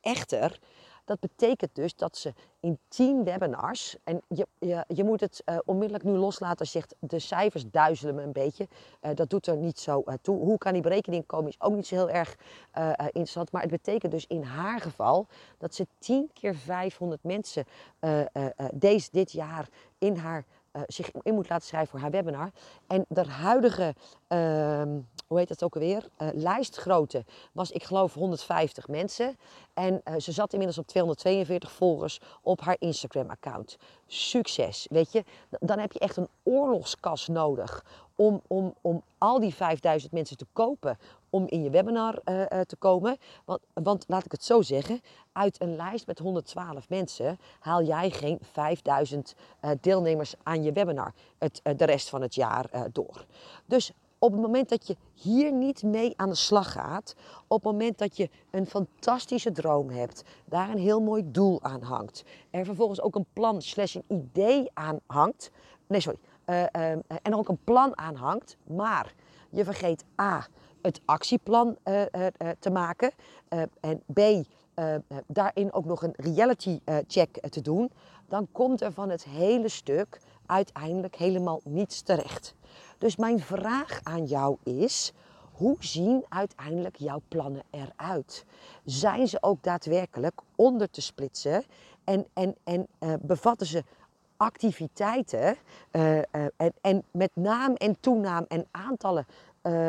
Echter, 0.00 0.58
dat 1.04 1.20
betekent 1.20 1.74
dus 1.74 1.94
dat 1.94 2.16
ze 2.16 2.32
in 2.60 2.78
10 2.88 3.24
webinars, 3.24 3.96
en 4.04 4.22
je, 4.28 4.46
je, 4.58 4.84
je 4.88 5.04
moet 5.04 5.20
het 5.20 5.42
uh, 5.46 5.58
onmiddellijk 5.64 6.04
nu 6.04 6.12
loslaten 6.12 6.58
als 6.58 6.72
je 6.72 6.78
zegt 6.78 6.94
de 6.98 7.18
cijfers 7.18 7.70
duizelen 7.70 8.14
me 8.14 8.22
een 8.22 8.32
beetje. 8.32 8.68
Uh, 9.02 9.10
dat 9.14 9.30
doet 9.30 9.46
er 9.46 9.56
niet 9.56 9.78
zo 9.78 10.02
uh, 10.06 10.14
toe. 10.22 10.38
Hoe 10.38 10.58
kan 10.58 10.72
die 10.72 10.82
berekening 10.82 11.26
komen 11.26 11.48
is 11.48 11.60
ook 11.60 11.74
niet 11.74 11.86
zo 11.86 11.94
heel 11.94 12.10
erg 12.10 12.36
interessant. 13.06 13.52
Maar 13.52 13.62
het 13.62 13.70
betekent 13.70 14.12
dus 14.12 14.26
in 14.26 14.42
haar 14.42 14.80
geval 14.80 15.26
dat 15.58 15.74
ze 15.74 15.86
10 15.98 16.30
keer 16.32 16.54
500 16.54 17.22
mensen 17.22 17.64
deze, 18.74 19.08
dit 19.12 19.32
jaar 19.32 19.68
in 19.98 20.16
haar, 20.16 20.44
zich 20.86 21.10
in 21.22 21.34
moet 21.34 21.48
laten 21.48 21.66
schrijven 21.66 21.90
voor 21.90 22.00
haar 22.00 22.10
webinar. 22.10 22.50
En 22.86 23.04
de 23.08 23.28
huidige 23.28 23.94
ehm, 24.26 24.98
hoe 25.32 25.40
heet 25.40 25.48
dat 25.48 25.62
ook 25.62 25.74
alweer? 25.74 26.08
Uh, 26.18 26.28
lijstgrootte 26.32 27.24
was 27.52 27.70
ik 27.70 27.82
geloof 27.84 28.14
150 28.14 28.88
mensen. 28.88 29.36
En 29.74 30.00
uh, 30.04 30.14
ze 30.18 30.32
zat 30.32 30.52
inmiddels 30.52 30.78
op 30.78 30.86
242 30.86 31.72
volgers 31.72 32.20
op 32.42 32.60
haar 32.60 32.76
Instagram-account. 32.78 33.78
Succes, 34.06 34.86
weet 34.90 35.12
je. 35.12 35.24
Dan 35.60 35.78
heb 35.78 35.92
je 35.92 35.98
echt 35.98 36.16
een 36.16 36.28
oorlogskas 36.42 37.28
nodig 37.28 37.84
om, 38.16 38.40
om, 38.46 38.74
om 38.80 39.02
al 39.18 39.40
die 39.40 39.54
5000 39.54 40.12
mensen 40.12 40.36
te 40.36 40.46
kopen 40.52 40.98
om 41.30 41.46
in 41.48 41.62
je 41.62 41.70
webinar 41.70 42.18
uh, 42.24 42.60
te 42.60 42.76
komen. 42.76 43.16
Want, 43.44 43.60
want, 43.72 44.04
laat 44.08 44.24
ik 44.24 44.32
het 44.32 44.44
zo 44.44 44.62
zeggen, 44.62 45.00
uit 45.32 45.60
een 45.60 45.76
lijst 45.76 46.06
met 46.06 46.18
112 46.18 46.88
mensen 46.88 47.38
haal 47.58 47.82
jij 47.82 48.10
geen 48.10 48.38
5000 48.52 49.34
uh, 49.64 49.70
deelnemers 49.80 50.34
aan 50.42 50.62
je 50.62 50.72
webinar 50.72 51.12
het, 51.38 51.60
de 51.76 51.84
rest 51.84 52.08
van 52.08 52.22
het 52.22 52.34
jaar 52.34 52.88
door. 52.92 53.24
Dus 53.66 53.92
op 54.22 54.32
het 54.32 54.40
moment 54.40 54.68
dat 54.68 54.86
je 54.86 54.96
hier 55.14 55.52
niet 55.52 55.82
mee 55.82 56.12
aan 56.16 56.28
de 56.28 56.34
slag 56.34 56.72
gaat, 56.72 57.14
op 57.46 57.62
het 57.62 57.72
moment 57.72 57.98
dat 57.98 58.16
je 58.16 58.30
een 58.50 58.66
fantastische 58.66 59.52
droom 59.52 59.90
hebt, 59.90 60.22
daar 60.44 60.70
een 60.70 60.78
heel 60.78 61.00
mooi 61.00 61.22
doel 61.30 61.62
aan 61.62 61.82
hangt, 61.82 62.24
er 62.50 62.64
vervolgens 62.64 63.00
ook 63.00 63.14
een 63.14 63.26
plan 63.32 63.62
slash 63.62 63.94
een 63.94 64.04
idee 64.08 64.70
aan 64.74 65.00
hangt, 65.06 65.50
nee 65.86 66.00
sorry, 66.00 66.18
uh, 66.46 66.60
uh, 66.60 66.90
en 66.90 67.04
er 67.22 67.36
ook 67.36 67.48
een 67.48 67.64
plan 67.64 67.98
aan 67.98 68.14
hangt, 68.14 68.56
maar 68.66 69.14
je 69.50 69.64
vergeet 69.64 70.04
A, 70.20 70.46
het 70.82 71.00
actieplan 71.04 71.76
uh, 71.84 72.02
te 72.58 72.70
maken 72.70 73.12
en 73.80 74.02
B, 74.12 74.18
eh, 74.74 74.94
daarin 75.26 75.72
ook 75.72 75.84
nog 75.84 76.02
een 76.02 76.14
reality 76.16 76.80
check 77.06 77.48
te 77.50 77.60
doen, 77.60 77.90
dan 78.28 78.48
komt 78.52 78.80
er 78.80 78.92
van 78.92 79.10
het 79.10 79.24
hele 79.24 79.68
stuk 79.68 80.20
uiteindelijk 80.46 81.16
helemaal 81.16 81.60
niets 81.64 82.02
terecht. 82.02 82.54
Dus 83.02 83.16
mijn 83.16 83.40
vraag 83.40 84.00
aan 84.02 84.24
jou 84.24 84.56
is: 84.62 85.12
hoe 85.52 85.76
zien 85.80 86.24
uiteindelijk 86.28 86.96
jouw 86.96 87.22
plannen 87.28 87.62
eruit? 87.70 88.44
Zijn 88.84 89.28
ze 89.28 89.42
ook 89.42 89.62
daadwerkelijk 89.62 90.40
onder 90.56 90.90
te 90.90 91.00
splitsen 91.00 91.64
en, 92.04 92.26
en, 92.32 92.56
en 92.64 92.86
bevatten 93.20 93.66
ze 93.66 93.84
activiteiten 94.36 95.56
uh, 95.92 96.16
uh, 96.16 96.22
en, 96.56 96.72
en, 96.80 97.04
met 97.10 97.30
naam 97.34 97.74
en 97.74 98.00
toenaam 98.00 98.44
en 98.48 98.66
aantallen 98.70 99.26
uh, 99.62 99.88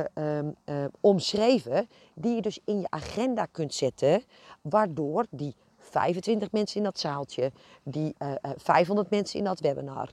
omschreven, 0.99 1.89
die 2.13 2.35
je 2.35 2.41
dus 2.41 2.59
in 2.65 2.79
je 2.79 2.87
agenda 2.89 3.45
kunt 3.45 3.73
zetten, 3.73 4.23
waardoor 4.61 5.25
die 5.29 5.55
25 5.93 6.51
mensen 6.51 6.77
in 6.77 6.83
dat 6.83 6.99
zaaltje, 6.99 7.51
die 7.83 8.15
500 8.57 9.09
mensen 9.09 9.39
in 9.39 9.45
dat 9.45 9.59
webinar, 9.59 10.09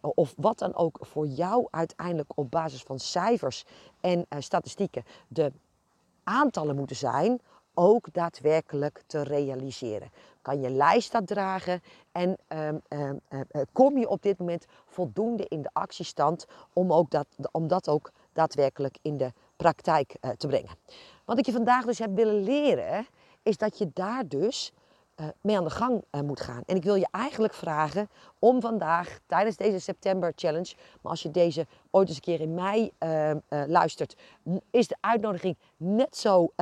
of 0.00 0.34
wat 0.36 0.58
dan 0.58 0.74
ook 0.74 0.98
voor 1.00 1.26
jou 1.26 1.66
uiteindelijk 1.70 2.30
op 2.34 2.50
basis 2.50 2.82
van 2.82 2.98
cijfers 2.98 3.64
en 4.00 4.26
statistieken 4.38 5.04
de 5.28 5.52
aantallen 6.24 6.76
moeten 6.76 6.96
zijn, 6.96 7.40
ook 7.74 8.12
daadwerkelijk 8.12 9.02
te 9.06 9.22
realiseren. 9.22 10.10
Kan 10.42 10.60
je 10.60 10.70
lijst 10.70 11.12
dat 11.12 11.26
dragen 11.26 11.82
en 12.12 12.36
um, 12.48 12.80
um, 12.88 13.20
kom 13.72 13.98
je 13.98 14.08
op 14.08 14.22
dit 14.22 14.38
moment 14.38 14.66
voldoende 14.86 15.46
in 15.48 15.62
de 15.62 15.70
actiestand 15.72 16.46
om, 16.72 16.92
ook 16.92 17.10
dat, 17.10 17.26
om 17.50 17.68
dat 17.68 17.88
ook 17.88 18.10
daadwerkelijk 18.32 18.98
in 19.02 19.16
de 19.16 19.32
praktijk 19.56 20.16
te 20.36 20.46
brengen. 20.46 20.70
Wat 21.24 21.38
ik 21.38 21.46
je 21.46 21.52
vandaag 21.52 21.84
dus 21.84 21.98
heb 21.98 22.14
willen 22.14 22.42
leren, 22.42 23.06
is 23.42 23.56
dat 23.56 23.78
je 23.78 23.90
daar 23.94 24.28
dus 24.28 24.72
mee 25.40 25.56
aan 25.56 25.64
de 25.64 25.70
gang 25.70 26.04
uh, 26.10 26.20
moet 26.20 26.40
gaan. 26.40 26.62
En 26.66 26.76
ik 26.76 26.84
wil 26.84 26.94
je 26.94 27.08
eigenlijk 27.10 27.54
vragen 27.54 28.08
om 28.38 28.60
vandaag, 28.60 29.18
tijdens 29.26 29.56
deze 29.56 29.78
September 29.78 30.32
Challenge, 30.36 30.74
maar 31.00 31.10
als 31.10 31.22
je 31.22 31.30
deze 31.30 31.66
ooit 31.90 32.08
eens 32.08 32.16
een 32.16 32.22
keer 32.22 32.40
in 32.40 32.54
mei 32.54 32.90
uh, 32.98 33.30
luistert, 33.66 34.16
is 34.70 34.88
de 34.88 34.96
uitnodiging 35.00 35.56
net 35.76 36.16
zo 36.16 36.52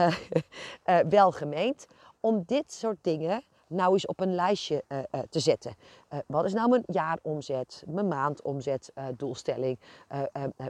welgemeend 1.09 1.87
om 2.21 2.43
dit 2.47 2.73
soort 2.73 2.99
dingen 3.01 3.43
nou 3.69 3.93
eens 3.93 4.07
op 4.07 4.21
een 4.21 4.35
lijstje 4.35 4.85
uh, 4.89 4.99
uh, 4.99 5.21
te 5.31 5.41
zetten. 5.41 5.75
Uh, 6.13 6.19
wat 6.27 6.45
is 6.45 6.53
nou 6.53 6.69
mijn 6.69 6.83
jaaromzet, 6.87 7.85
mijn 7.87 8.09
maandomzet, 8.09 8.93
doelstelling? 9.17 9.79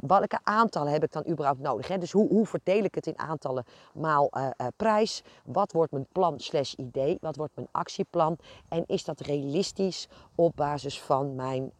welke 0.00 0.38
aantallen 0.42 0.92
heb 0.92 1.02
ik 1.02 1.12
dan 1.12 1.28
überhaupt 1.28 1.60
nodig? 1.60 1.88
Hè? 1.88 1.98
Dus 1.98 2.12
hoe, 2.12 2.28
hoe, 2.28 2.46
verdeel 2.46 2.84
ik 2.84 2.94
het 2.94 3.06
in 3.06 3.18
aantallen 3.18 3.64
maal 3.94 4.30
prijs? 4.76 5.22
Wat 5.44 5.72
wordt 5.72 5.92
mijn 5.92 6.06
plan 6.12 6.40
slash 6.40 6.74
idee? 6.74 7.18
Wat 7.20 7.36
wordt 7.36 7.54
mijn 7.54 7.68
actieplan? 7.70 8.36
En 8.68 8.84
is 8.86 9.04
dat 9.04 9.20
realistisch 9.20 10.08
op 10.34 10.52
basis 10.56 11.00
van 11.00 11.34
mijn 11.34 11.72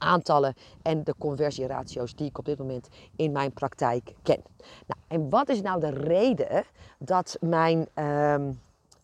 aantallen 0.00 0.54
en 0.82 1.04
de 1.04 1.14
conversieratio's 1.18 2.14
die 2.14 2.28
ik 2.28 2.38
op 2.38 2.44
dit 2.44 2.58
moment 2.58 2.88
in 3.16 3.32
mijn 3.32 3.52
praktijk 3.52 4.14
ken. 4.22 4.42
Nou, 4.86 5.00
en 5.08 5.30
wat 5.30 5.48
is 5.48 5.62
nou 5.62 5.80
de 5.80 5.90
reden 5.90 6.64
dat 6.98 7.36
mijn... 7.40 7.88
Ehm, 7.94 8.52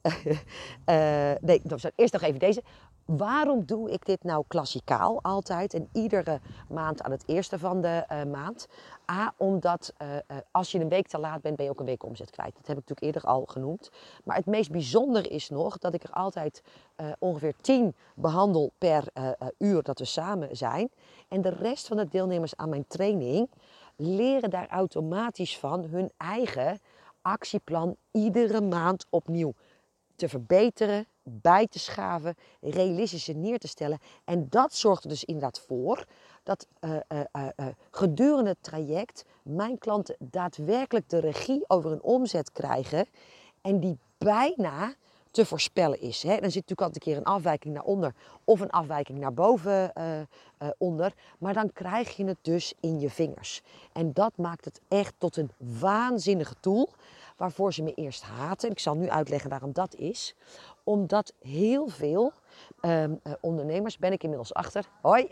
uh, 0.07 1.33
nee, 1.49 1.63
eerst 1.97 2.13
nog 2.13 2.23
even 2.23 2.39
deze. 2.39 2.63
Waarom 3.05 3.65
doe 3.65 3.91
ik 3.91 4.07
dit 4.07 4.25
nou 4.25 4.45
klassikaal 4.49 5.23
altijd 5.23 5.75
en 5.75 5.89
iedere 5.93 6.41
maand 6.69 7.03
aan 7.03 7.11
het 7.11 7.23
eerste 7.27 7.59
van 7.59 7.81
de 7.81 8.05
uh, 8.13 8.33
maand? 8.33 8.69
A, 9.11 9.35
omdat 9.37 9.93
uh, 10.03 10.09
als 10.51 10.73
je 10.73 10.81
een 10.81 10.89
week 10.89 11.09
te 11.09 11.19
laat 11.19 11.41
bent, 11.41 11.57
ben 11.57 11.65
je 11.65 11.71
ook 11.71 11.81
een 11.81 11.87
week 11.87 12.05
omzet 12.05 12.31
kwijt. 12.31 12.55
Dat 12.57 12.67
heb 12.67 12.79
ik 12.79 12.89
natuurlijk 12.89 13.15
eerder 13.15 13.31
al 13.31 13.45
genoemd. 13.45 13.91
Maar 14.25 14.37
het 14.37 14.47
meest 14.47 14.71
bijzondere 14.71 15.29
is 15.29 15.49
nog 15.49 15.79
dat 15.79 15.95
ik 15.95 16.03
er 16.03 16.11
altijd 16.11 16.63
ongeveer 17.19 17.55
10 17.61 17.95
behandel 18.15 18.73
per 18.79 19.05
uur 19.59 19.83
dat 19.83 19.99
we 19.99 20.05
samen 20.05 20.57
zijn. 20.57 20.91
En 21.29 21.43
de 21.43 21.49
rest 21.49 21.87
van 21.87 21.97
de 21.97 22.09
deelnemers 22.09 22.57
aan 22.57 22.69
mijn 22.69 22.87
training 22.87 23.51
leren 23.97 24.51
daar 24.51 24.69
automatisch 24.69 25.59
van 25.59 25.85
hun 25.85 26.11
eigen 26.17 26.79
actieplan 27.23 27.97
iedere 28.11 28.61
maand 28.61 29.07
opnieuw 29.11 29.55
te 30.17 30.29
verbeteren, 30.29 31.07
bij 31.23 31.67
te 31.67 31.79
schaven, 31.79 32.37
realistischer 32.61 33.37
neer 33.37 33.59
te 33.59 33.69
stellen. 33.69 33.99
En 34.25 34.47
dat 34.49 34.75
zorgt 34.75 35.03
er 35.03 35.09
dus 35.09 35.25
inderdaad 35.25 35.61
voor 35.61 36.05
dat 36.43 36.67
uh, 36.81 36.91
uh, 37.13 37.21
uh, 37.33 37.67
gedurende 37.91 38.51
het 38.51 38.63
traject 38.63 39.25
mijn 39.43 39.79
klanten 39.79 40.17
daadwerkelijk 40.19 41.09
de 41.09 41.19
regie 41.19 41.65
over 41.67 41.91
hun 41.91 42.03
omzet 42.03 42.53
krijgen 42.53 43.07
en 43.61 43.81
die 43.81 43.99
bijna 44.19 44.95
te 45.31 45.47
voorspellen 45.47 46.01
is. 46.01 46.23
Hè. 46.23 46.29
Dan 46.29 46.51
zit 46.51 46.69
natuurlijk 46.69 46.81
altijd 46.81 46.97
een 47.07 47.13
keer 47.13 47.17
een 47.17 47.35
afwijking 47.35 47.75
naar 47.75 47.83
onder 47.83 48.15
of 48.45 48.61
een 48.61 48.71
afwijking 48.71 49.19
naar 49.19 49.35
boven 49.35 49.93
onder. 50.79 51.13
Maar 51.39 51.55
dan 51.55 51.73
krijg 51.73 52.17
je 52.17 52.25
het 52.25 52.39
dus 52.41 52.75
in 52.81 53.01
je 53.01 53.11
vingers. 53.11 53.63
En 53.93 54.13
dat 54.13 54.33
maakt 54.37 54.65
het 54.65 54.81
echt 54.89 55.15
tot 55.19 55.37
een 55.37 55.51
waanzinnige 55.57 56.55
tool 56.61 56.89
waarvoor 57.37 57.73
ze 57.73 57.83
me 57.83 57.95
eerst 57.95 58.23
haten. 58.23 58.71
Ik 58.71 58.79
zal 58.79 58.95
nu 58.95 59.09
uitleggen 59.09 59.51
waarom 59.51 59.73
dat 59.73 59.95
is. 59.95 60.35
Omdat 60.85 61.33
heel 61.41 61.89
veel 61.89 62.33
ehm, 62.81 63.15
eh, 63.23 63.33
ondernemers, 63.41 63.99
ben 63.99 64.13
ik 64.13 64.23
inmiddels 64.23 64.55
achter. 64.55 64.89
Hoi, 65.03 65.29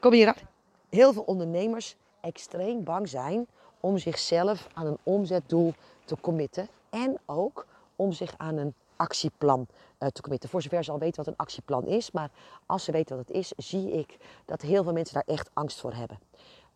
kom 0.00 0.12
hier 0.12 0.28
aan. 0.28 0.48
Heel 0.88 1.12
veel 1.12 1.22
ondernemers 1.22 1.96
extreem 2.20 2.84
bang 2.84 3.08
zijn 3.08 3.46
om 3.80 3.98
zichzelf 3.98 4.68
aan 4.74 4.86
een 4.86 4.98
omzetdoel 5.02 5.74
te 6.04 6.16
committen. 6.20 6.68
En 6.90 7.18
ook 7.26 7.66
om 7.96 8.12
zich 8.12 8.34
aan 8.36 8.56
een 8.56 8.74
actieplan 8.96 9.66
uh, 9.98 10.08
te 10.08 10.20
committen. 10.20 10.48
Voor 10.48 10.62
zover 10.62 10.84
ze 10.84 10.90
al 10.90 10.98
weten 10.98 11.16
wat 11.16 11.26
een 11.26 11.36
actieplan 11.36 11.86
is. 11.86 12.10
Maar 12.10 12.30
als 12.66 12.84
ze 12.84 12.92
weten 12.92 13.16
wat 13.16 13.28
het 13.28 13.36
is, 13.36 13.52
zie 13.56 13.90
ik 13.92 14.16
dat 14.44 14.62
heel 14.62 14.82
veel 14.82 14.92
mensen 14.92 15.14
daar 15.14 15.34
echt 15.36 15.50
angst 15.52 15.80
voor 15.80 15.94
hebben. 15.94 16.18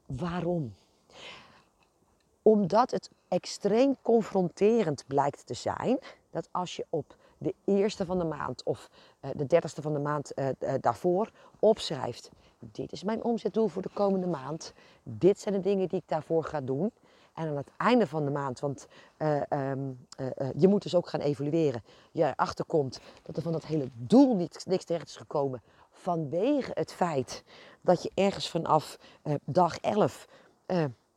Waarom? 0.06 0.72
Omdat 2.42 2.90
het 2.90 3.10
extreem 3.28 3.96
confronterend 4.02 5.04
blijkt 5.06 5.46
te 5.46 5.54
zijn. 5.54 5.98
Dat 6.30 6.48
als 6.50 6.76
je 6.76 6.86
op 6.90 7.16
de 7.42 7.54
eerste 7.64 8.04
van 8.06 8.18
de 8.18 8.24
maand 8.24 8.62
of 8.62 8.90
uh, 9.20 9.30
de 9.36 9.46
dertigste 9.46 9.82
van 9.82 9.92
de 9.92 9.98
maand 9.98 10.32
uh, 10.34 10.48
uh, 10.58 10.74
daarvoor 10.80 11.30
opschrijft. 11.58 12.30
Dit 12.58 12.92
is 12.92 13.04
mijn 13.04 13.24
omzetdoel 13.24 13.68
voor 13.68 13.82
de 13.82 13.90
komende 13.94 14.26
maand. 14.26 14.72
Dit 15.02 15.40
zijn 15.40 15.54
de 15.54 15.60
dingen 15.60 15.88
die 15.88 15.98
ik 15.98 16.08
daarvoor 16.08 16.44
ga 16.44 16.60
doen. 16.60 16.92
En 17.34 17.48
aan 17.48 17.56
het 17.56 17.70
einde 17.76 18.06
van 18.06 18.24
de 18.24 18.30
maand, 18.30 18.60
want 18.60 18.86
um, 19.48 20.06
je 20.56 20.68
moet 20.68 20.82
dus 20.82 20.94
ook 20.94 21.08
gaan 21.08 21.20
evalueren. 21.20 21.82
Je 22.10 22.22
erachter 22.22 22.64
komt 22.64 23.00
dat 23.22 23.36
er 23.36 23.42
van 23.42 23.52
dat 23.52 23.64
hele 23.64 23.88
doel 23.92 24.36
niet, 24.36 24.64
niks 24.66 24.84
terecht 24.84 25.08
is 25.08 25.16
gekomen. 25.16 25.62
Vanwege 25.90 26.70
het 26.74 26.92
feit 26.92 27.44
dat 27.80 28.02
je 28.02 28.10
ergens 28.14 28.50
vanaf 28.50 28.98
dag 29.44 29.78
11 29.78 30.26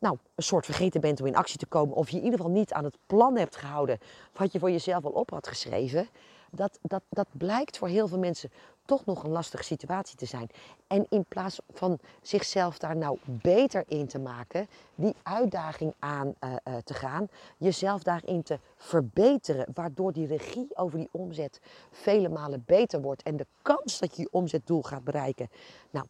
nou, 0.06 0.18
een 0.36 0.44
soort 0.44 0.66
vergeten 0.66 1.02
bent 1.02 1.20
om 1.20 1.28
in 1.28 1.36
actie 1.36 1.58
te 1.58 1.66
komen, 1.66 1.96
of 1.96 2.10
je 2.10 2.18
in 2.18 2.24
ieder 2.24 2.40
geval 2.40 2.54
niet 2.54 2.74
aan 2.74 2.84
het 2.84 2.98
plan 3.08 3.38
hebt 3.38 3.56
gehouden 3.56 4.00
wat 4.34 4.52
je 4.52 4.60
voor 4.60 4.72
jezelf 4.72 5.06
al 5.06 5.12
op 5.12 5.30
had 5.30 5.48
geschreven, 5.48 6.08
dat, 6.52 6.80
dat, 6.82 7.02
dat 7.10 7.28
blijkt 7.32 7.78
voor 7.78 7.88
heel 7.88 8.08
veel 8.08 8.20
mensen 8.20 8.52
toch 8.86 9.06
nog 9.06 9.24
een 9.24 9.32
lastige 9.32 9.64
situatie 9.64 10.18
te 10.18 10.26
zijn. 10.26 10.50
En 10.88 11.06
in 11.10 11.26
plaats 11.28 11.60
van 11.74 12.00
zichzelf 12.22 12.78
daar 12.78 12.96
nou 12.96 13.18
beter 13.24 13.84
in 13.88 14.08
te 14.08 14.20
maken, 14.20 14.68
die 14.96 15.16
uitdaging 15.24 15.94
aan 16.00 16.34
uh, 16.44 16.50
uh, 16.68 16.76
te 16.84 16.94
gaan, 16.94 17.28
jezelf 17.58 18.04
daarin 18.04 18.44
te 18.44 18.60
verbeteren, 18.78 19.66
waardoor 19.74 20.14
die 20.14 20.28
regie 20.28 20.68
over 20.74 20.98
die 20.98 21.10
omzet 21.12 21.60
vele 21.92 22.30
malen 22.30 22.64
beter 22.66 23.02
wordt 23.02 23.24
en 23.24 23.38
de 23.38 23.46
kans 23.62 24.00
dat 24.00 24.16
je 24.16 24.22
je 24.22 24.30
omzetdoel 24.32 24.82
gaat 24.82 25.04
bereiken, 25.04 25.50
nou, 25.90 26.06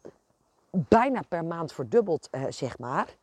bijna 0.70 1.22
per 1.28 1.44
maand 1.44 1.72
verdubbelt, 1.72 2.28
uh, 2.30 2.44
zeg 2.48 2.78
maar 2.78 3.16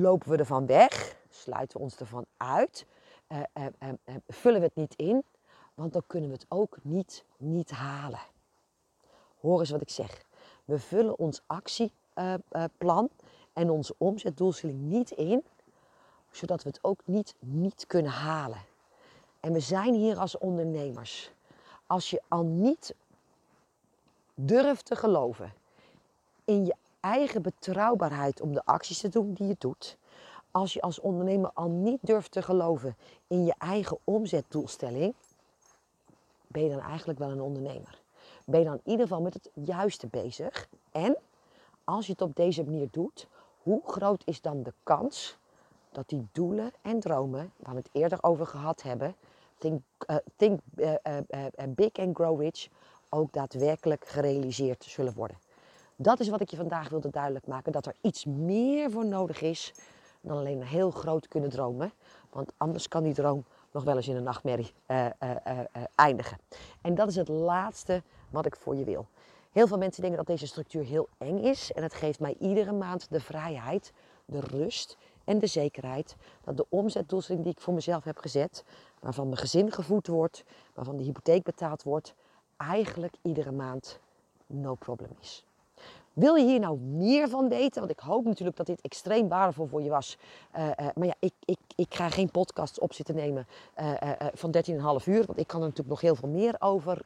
lopen 0.00 0.30
we 0.30 0.36
ervan 0.36 0.66
weg, 0.66 1.16
sluiten 1.28 1.76
we 1.76 1.82
ons 1.82 1.96
ervan 1.96 2.24
uit, 2.36 2.86
uh, 3.28 3.38
uh, 3.54 3.66
uh, 3.82 4.14
vullen 4.28 4.60
we 4.60 4.66
het 4.66 4.76
niet 4.76 4.94
in, 4.94 5.24
want 5.74 5.92
dan 5.92 6.02
kunnen 6.06 6.30
we 6.30 6.34
het 6.34 6.46
ook 6.48 6.76
niet, 6.82 7.24
niet 7.36 7.70
halen. 7.70 8.20
Hoor 9.40 9.60
eens 9.60 9.70
wat 9.70 9.80
ik 9.80 9.90
zeg. 9.90 10.24
We 10.64 10.78
vullen 10.78 11.18
ons 11.18 11.42
actieplan 11.46 13.08
en 13.52 13.70
onze 13.70 13.94
omzetdoelstelling 13.98 14.80
niet 14.80 15.10
in, 15.10 15.44
zodat 16.30 16.62
we 16.62 16.68
het 16.68 16.84
ook 16.84 17.00
niet, 17.04 17.34
niet 17.38 17.86
kunnen 17.86 18.12
halen. 18.12 18.60
En 19.40 19.52
we 19.52 19.60
zijn 19.60 19.94
hier 19.94 20.18
als 20.18 20.38
ondernemers. 20.38 21.30
Als 21.86 22.10
je 22.10 22.22
al 22.28 22.42
niet 22.42 22.94
durft 24.34 24.84
te 24.84 24.96
geloven 24.96 25.52
in 26.44 26.64
je 26.64 26.74
eigen 27.04 27.42
betrouwbaarheid 27.42 28.40
om 28.40 28.52
de 28.52 28.64
acties 28.64 28.98
te 28.98 29.08
doen 29.08 29.32
die 29.32 29.46
je 29.46 29.56
doet. 29.58 29.96
Als 30.50 30.72
je 30.72 30.80
als 30.80 31.00
ondernemer 31.00 31.50
al 31.54 31.68
niet 31.68 31.98
durft 32.00 32.32
te 32.32 32.42
geloven 32.42 32.96
in 33.26 33.44
je 33.44 33.54
eigen 33.58 33.98
omzetdoelstelling, 34.04 35.14
ben 36.46 36.62
je 36.62 36.70
dan 36.70 36.80
eigenlijk 36.80 37.18
wel 37.18 37.30
een 37.30 37.40
ondernemer. 37.40 38.02
Ben 38.44 38.60
je 38.60 38.66
dan 38.66 38.80
in 38.84 38.90
ieder 38.90 39.06
geval 39.06 39.22
met 39.22 39.34
het 39.34 39.50
juiste 39.52 40.06
bezig. 40.06 40.68
En 40.92 41.16
als 41.84 42.06
je 42.06 42.12
het 42.12 42.22
op 42.22 42.36
deze 42.36 42.64
manier 42.64 42.88
doet, 42.90 43.26
hoe 43.62 43.80
groot 43.86 44.22
is 44.24 44.40
dan 44.40 44.62
de 44.62 44.72
kans 44.82 45.36
dat 45.92 46.08
die 46.08 46.26
doelen 46.32 46.72
en 46.82 47.00
dromen, 47.00 47.52
waar 47.56 47.74
we 47.74 47.80
het 47.80 47.90
eerder 47.92 48.18
over 48.22 48.46
gehad 48.46 48.82
hebben, 48.82 49.14
Think, 49.58 49.82
think 50.36 50.60
Big 51.68 51.92
and 51.92 52.16
Grow 52.16 52.40
Rich 52.40 52.68
ook 53.08 53.32
daadwerkelijk 53.32 54.06
gerealiseerd 54.06 54.84
zullen 54.84 55.14
worden. 55.14 55.36
Dat 55.96 56.20
is 56.20 56.28
wat 56.28 56.40
ik 56.40 56.50
je 56.50 56.56
vandaag 56.56 56.88
wilde 56.88 57.10
duidelijk 57.10 57.46
maken. 57.46 57.72
Dat 57.72 57.86
er 57.86 57.94
iets 58.00 58.24
meer 58.24 58.90
voor 58.90 59.06
nodig 59.06 59.40
is 59.40 59.72
dan 60.20 60.36
alleen 60.36 60.58
maar 60.58 60.66
heel 60.66 60.90
groot 60.90 61.28
kunnen 61.28 61.50
dromen. 61.50 61.92
Want 62.30 62.52
anders 62.56 62.88
kan 62.88 63.02
die 63.02 63.14
droom 63.14 63.44
nog 63.70 63.84
wel 63.84 63.96
eens 63.96 64.08
in 64.08 64.16
een 64.16 64.22
nachtmerrie 64.22 64.72
uh, 64.86 65.06
uh, 65.22 65.30
uh, 65.46 65.60
eindigen. 65.94 66.38
En 66.80 66.94
dat 66.94 67.08
is 67.08 67.16
het 67.16 67.28
laatste 67.28 68.02
wat 68.30 68.46
ik 68.46 68.56
voor 68.56 68.76
je 68.76 68.84
wil. 68.84 69.06
Heel 69.52 69.66
veel 69.66 69.78
mensen 69.78 70.00
denken 70.00 70.18
dat 70.18 70.36
deze 70.36 70.46
structuur 70.46 70.84
heel 70.84 71.08
eng 71.18 71.38
is. 71.38 71.72
En 71.72 71.82
het 71.82 71.94
geeft 71.94 72.20
mij 72.20 72.36
iedere 72.38 72.72
maand 72.72 73.06
de 73.10 73.20
vrijheid, 73.20 73.92
de 74.24 74.40
rust 74.40 74.96
en 75.24 75.38
de 75.38 75.46
zekerheid 75.46 76.16
dat 76.44 76.56
de 76.56 76.66
omzetdoelstelling 76.68 77.44
die 77.44 77.52
ik 77.52 77.60
voor 77.60 77.74
mezelf 77.74 78.04
heb 78.04 78.18
gezet, 78.18 78.64
waarvan 79.00 79.26
mijn 79.26 79.38
gezin 79.38 79.72
gevoed 79.72 80.06
wordt, 80.06 80.44
waarvan 80.74 80.96
de 80.96 81.02
hypotheek 81.02 81.42
betaald 81.42 81.82
wordt, 81.82 82.14
eigenlijk 82.56 83.14
iedere 83.22 83.52
maand 83.52 83.98
no 84.46 84.74
problem 84.74 85.10
is. 85.20 85.44
Wil 86.14 86.34
je 86.34 86.44
hier 86.44 86.60
nou 86.60 86.78
meer 86.78 87.28
van 87.28 87.48
weten? 87.48 87.80
Want 87.80 87.92
ik 87.92 87.98
hoop 87.98 88.24
natuurlijk 88.24 88.56
dat 88.56 88.66
dit 88.66 88.80
extreem 88.80 89.28
waardevol 89.28 89.66
voor 89.66 89.82
je 89.82 89.90
was. 89.90 90.18
Uh, 90.56 90.66
uh, 90.66 90.86
maar 90.94 91.06
ja, 91.06 91.14
ik, 91.18 91.32
ik, 91.44 91.58
ik 91.74 91.94
ga 91.94 92.08
geen 92.08 92.30
podcasts 92.30 92.78
op 92.78 92.92
zitten 92.92 93.14
nemen 93.14 93.46
uh, 93.80 93.92
van 94.34 94.54
13,5 95.00 95.04
uur. 95.06 95.24
Want 95.26 95.38
ik 95.38 95.46
kan 95.46 95.60
er 95.60 95.66
natuurlijk 95.66 95.88
nog 95.88 96.00
heel 96.00 96.14
veel 96.14 96.28
meer 96.28 96.56
over 96.58 97.00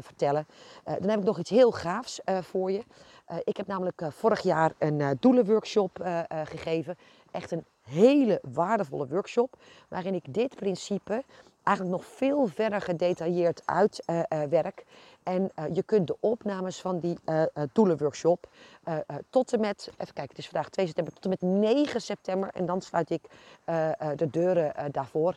vertellen. 0.00 0.46
dan 0.84 1.08
heb 1.08 1.18
ik 1.18 1.24
nog 1.24 1.38
iets 1.38 1.50
heel 1.50 1.72
gaafs 1.72 2.20
voor 2.24 2.70
je. 2.70 2.82
ik 3.44 3.56
heb 3.56 3.66
namelijk 3.66 4.02
vorig 4.08 4.40
jaar 4.40 4.72
een 4.78 5.16
doelenworkshop 5.20 6.24
gegeven. 6.44 6.96
Echt 7.30 7.50
een 7.50 7.64
hele 7.82 8.40
waardevolle 8.52 9.06
workshop. 9.06 9.56
Waarin 9.88 10.14
ik 10.14 10.34
dit 10.34 10.54
principe 10.54 11.24
eigenlijk 11.62 11.96
nog 11.96 12.06
veel 12.06 12.46
verder 12.46 12.80
gedetailleerd 12.80 13.62
uitwerk. 13.64 14.84
En 15.26 15.50
uh, 15.58 15.64
je 15.72 15.82
kunt 15.82 16.06
de 16.06 16.16
opnames 16.20 16.80
van 16.80 16.98
die 16.98 17.18
uh, 17.24 17.42
doelenworkshop 17.72 18.48
uh, 18.88 18.98
tot 19.30 19.52
en 19.52 19.60
met, 19.60 19.90
even 19.98 20.14
kijken, 20.14 20.28
het 20.28 20.38
is 20.38 20.48
vandaag 20.48 20.68
2 20.68 20.86
september, 20.86 21.12
tot 21.12 21.24
en 21.24 21.30
met 21.30 21.42
9 21.42 22.00
september. 22.00 22.50
En 22.52 22.66
dan 22.66 22.80
sluit 22.80 23.10
ik 23.10 23.22
de 24.16 24.30
deuren 24.30 24.92
daarvoor 24.92 25.36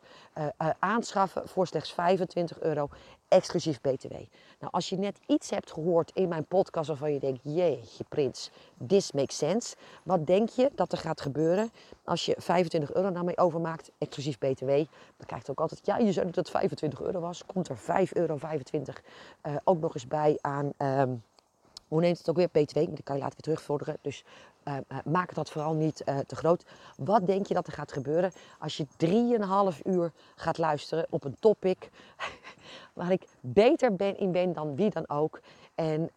aanschaffen 0.79 1.47
voor 1.47 1.67
slechts 1.67 1.93
25 1.93 2.59
euro 2.59 2.89
exclusief 3.29 3.81
BTW. 3.81 4.13
Nou, 4.59 4.71
als 4.71 4.89
je 4.89 4.97
net 4.97 5.19
iets 5.27 5.49
hebt 5.49 5.71
gehoord 5.71 6.11
in 6.13 6.27
mijn 6.27 6.45
podcast 6.45 6.87
waarvan 6.87 7.13
je 7.13 7.19
denkt, 7.19 7.39
jeetje 7.43 8.03
prins, 8.09 8.51
this 8.87 9.11
makes 9.11 9.37
sense. 9.37 9.75
Wat 10.03 10.27
denk 10.27 10.49
je 10.49 10.71
dat 10.75 10.91
er 10.91 10.97
gaat 10.97 11.21
gebeuren 11.21 11.71
als 12.03 12.25
je 12.25 12.35
25 12.37 12.93
euro 12.93 13.11
daarmee 13.11 13.37
overmaakt, 13.37 13.91
exclusief 13.97 14.37
BTW? 14.37 14.67
Dan 14.67 15.25
krijgt 15.25 15.49
ook 15.49 15.59
altijd, 15.59 15.85
ja, 15.85 15.97
je 15.97 16.11
zei 16.11 16.25
dat 16.25 16.35
het 16.35 16.49
25 16.49 17.01
euro 17.01 17.19
was, 17.19 17.45
komt 17.45 17.69
er 17.69 17.77
5,25 17.77 17.83
euro 18.13 18.37
uh, 18.43 19.55
ook 19.63 19.78
nog 19.81 19.93
eens 19.93 20.07
bij 20.07 20.37
aan... 20.41 20.71
Um, 20.77 21.23
hoe 21.87 22.01
neemt 22.01 22.17
het 22.17 22.29
ook 22.29 22.35
weer? 22.35 22.47
P2, 22.47 22.73
maar 22.73 22.95
die 22.95 23.03
kan 23.03 23.15
je 23.15 23.21
later 23.21 23.35
weer 23.35 23.55
terugvorderen. 23.55 23.97
Dus 24.01 24.23
uh, 24.67 24.73
uh, 24.73 24.97
maak 25.05 25.33
dat 25.33 25.49
vooral 25.49 25.73
niet 25.73 26.01
uh, 26.05 26.17
te 26.17 26.35
groot. 26.35 26.65
Wat 26.97 27.25
denk 27.25 27.45
je 27.45 27.53
dat 27.53 27.67
er 27.67 27.73
gaat 27.73 27.91
gebeuren 27.91 28.31
als 28.59 28.77
je 28.77 28.85
3,5 29.73 29.81
uur 29.83 30.11
gaat 30.35 30.57
luisteren 30.57 31.07
op 31.09 31.23
een 31.23 31.35
topic 31.39 31.89
waar 32.93 33.11
ik 33.11 33.27
beter 33.39 33.95
ben 33.95 34.17
in 34.17 34.31
ben 34.31 34.53
dan 34.53 34.75
wie 34.75 34.89
dan 34.89 35.09
ook. 35.09 35.39
En 35.75 36.09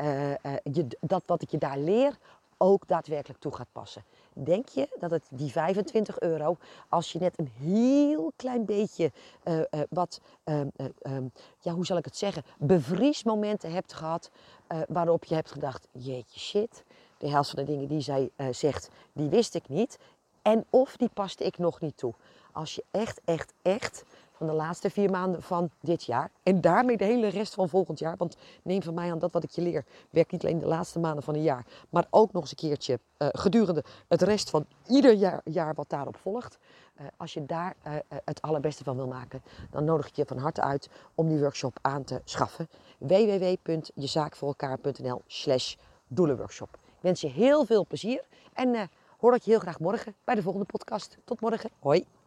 je, 0.62 0.87
dat 1.01 1.22
wat 1.27 1.42
ik 1.42 1.51
je 1.51 1.59
daar 1.59 1.79
leer 1.79 2.18
ook 2.62 2.88
daadwerkelijk 2.88 3.40
toe 3.40 3.55
gaat 3.55 3.72
passen. 3.72 4.05
Denk 4.33 4.68
je 4.68 4.88
dat 4.98 5.11
het 5.11 5.27
die 5.31 5.51
25 5.51 6.20
euro, 6.20 6.57
als 6.88 7.12
je 7.12 7.18
net 7.18 7.38
een 7.38 7.51
heel 7.61 8.33
klein 8.37 8.64
beetje 8.64 9.12
uh, 9.44 9.59
uh, 9.59 9.64
wat, 9.90 10.20
uh, 10.44 10.61
ja, 11.59 11.72
hoe 11.72 11.87
zal 11.87 11.96
ik 11.96 12.05
het 12.05 12.16
zeggen, 12.16 12.42
bevriesmomenten 12.59 13.72
hebt 13.72 13.92
gehad 13.92 14.31
waarop 14.88 15.25
je 15.25 15.35
hebt 15.35 15.51
gedacht, 15.51 15.88
jeetje 15.92 16.40
shit, 16.40 16.85
de 17.18 17.29
helft 17.29 17.51
van 17.51 17.64
de 17.64 17.70
dingen 17.72 17.88
die 17.88 18.01
zij 18.01 18.31
zegt, 18.51 18.90
die 19.12 19.29
wist 19.29 19.55
ik 19.55 19.68
niet. 19.68 19.98
En 20.42 20.64
of 20.70 20.96
die 20.96 21.11
paste 21.14 21.44
ik 21.44 21.59
nog 21.59 21.81
niet 21.81 21.96
toe. 21.96 22.14
Als 22.53 22.75
je 22.75 22.85
echt, 22.90 23.20
echt, 23.25 23.53
echt 23.62 24.05
van 24.42 24.50
de 24.50 24.57
laatste 24.57 24.90
vier 24.90 25.11
maanden 25.11 25.42
van 25.42 25.70
dit 25.81 26.05
jaar. 26.05 26.31
En 26.42 26.61
daarmee 26.61 26.96
de 26.96 27.05
hele 27.05 27.28
rest 27.28 27.55
van 27.55 27.68
volgend 27.68 27.98
jaar. 27.98 28.16
Want 28.16 28.37
neem 28.62 28.83
van 28.83 28.94
mij 28.94 29.11
aan 29.11 29.18
dat 29.18 29.33
wat 29.33 29.42
ik 29.42 29.50
je 29.50 29.62
leer, 29.62 29.85
werkt 30.11 30.33
niet 30.33 30.44
alleen 30.44 30.59
de 30.59 30.66
laatste 30.66 30.98
maanden 30.98 31.22
van 31.22 31.35
een 31.35 31.42
jaar. 31.42 31.66
Maar 31.90 32.07
ook 32.11 32.33
nog 32.33 32.42
eens 32.42 32.50
een 32.50 32.57
keertje 32.57 33.00
uh, 33.18 33.28
gedurende 33.33 33.85
het 34.09 34.22
rest 34.22 34.50
van 34.50 34.66
ieder 34.87 35.12
jaar, 35.12 35.40
jaar 35.44 35.74
wat 35.74 35.90
daarop 35.90 36.16
volgt. 36.16 36.59
Uh, 37.00 37.07
als 37.16 37.35
je 37.35 37.46
daar 37.46 37.76
uh, 37.87 37.92
het 38.24 38.42
allerbeste 38.42 38.85
van 38.85 38.96
wil 38.96 39.07
maken, 39.07 39.42
dan 39.70 39.85
nodig 39.85 40.07
ik 40.07 40.16
je 40.16 40.24
van 40.26 40.38
harte 40.38 40.61
uit 40.61 40.88
om 41.14 41.28
die 41.28 41.38
workshop 41.38 41.78
aan 41.81 42.05
te 42.05 42.20
schaffen. 42.24 42.68
www.jezaakvoorelkaar.nl 42.98 45.22
slash 45.26 45.74
doelenworkshop. 46.09 46.68
Ik 46.74 46.81
wens 47.00 47.20
je 47.20 47.28
heel 47.28 47.64
veel 47.64 47.87
plezier 47.87 48.24
en 48.52 48.90
hoor 49.18 49.31
dat 49.31 49.44
je 49.44 49.50
heel 49.50 49.61
graag 49.61 49.81
morgen 49.81 50.14
bij 50.24 50.35
de 50.35 50.42
volgende 50.42 50.66
podcast. 50.66 51.18
Tot 51.24 51.40
morgen. 51.40 51.70
Hoi. 51.78 52.21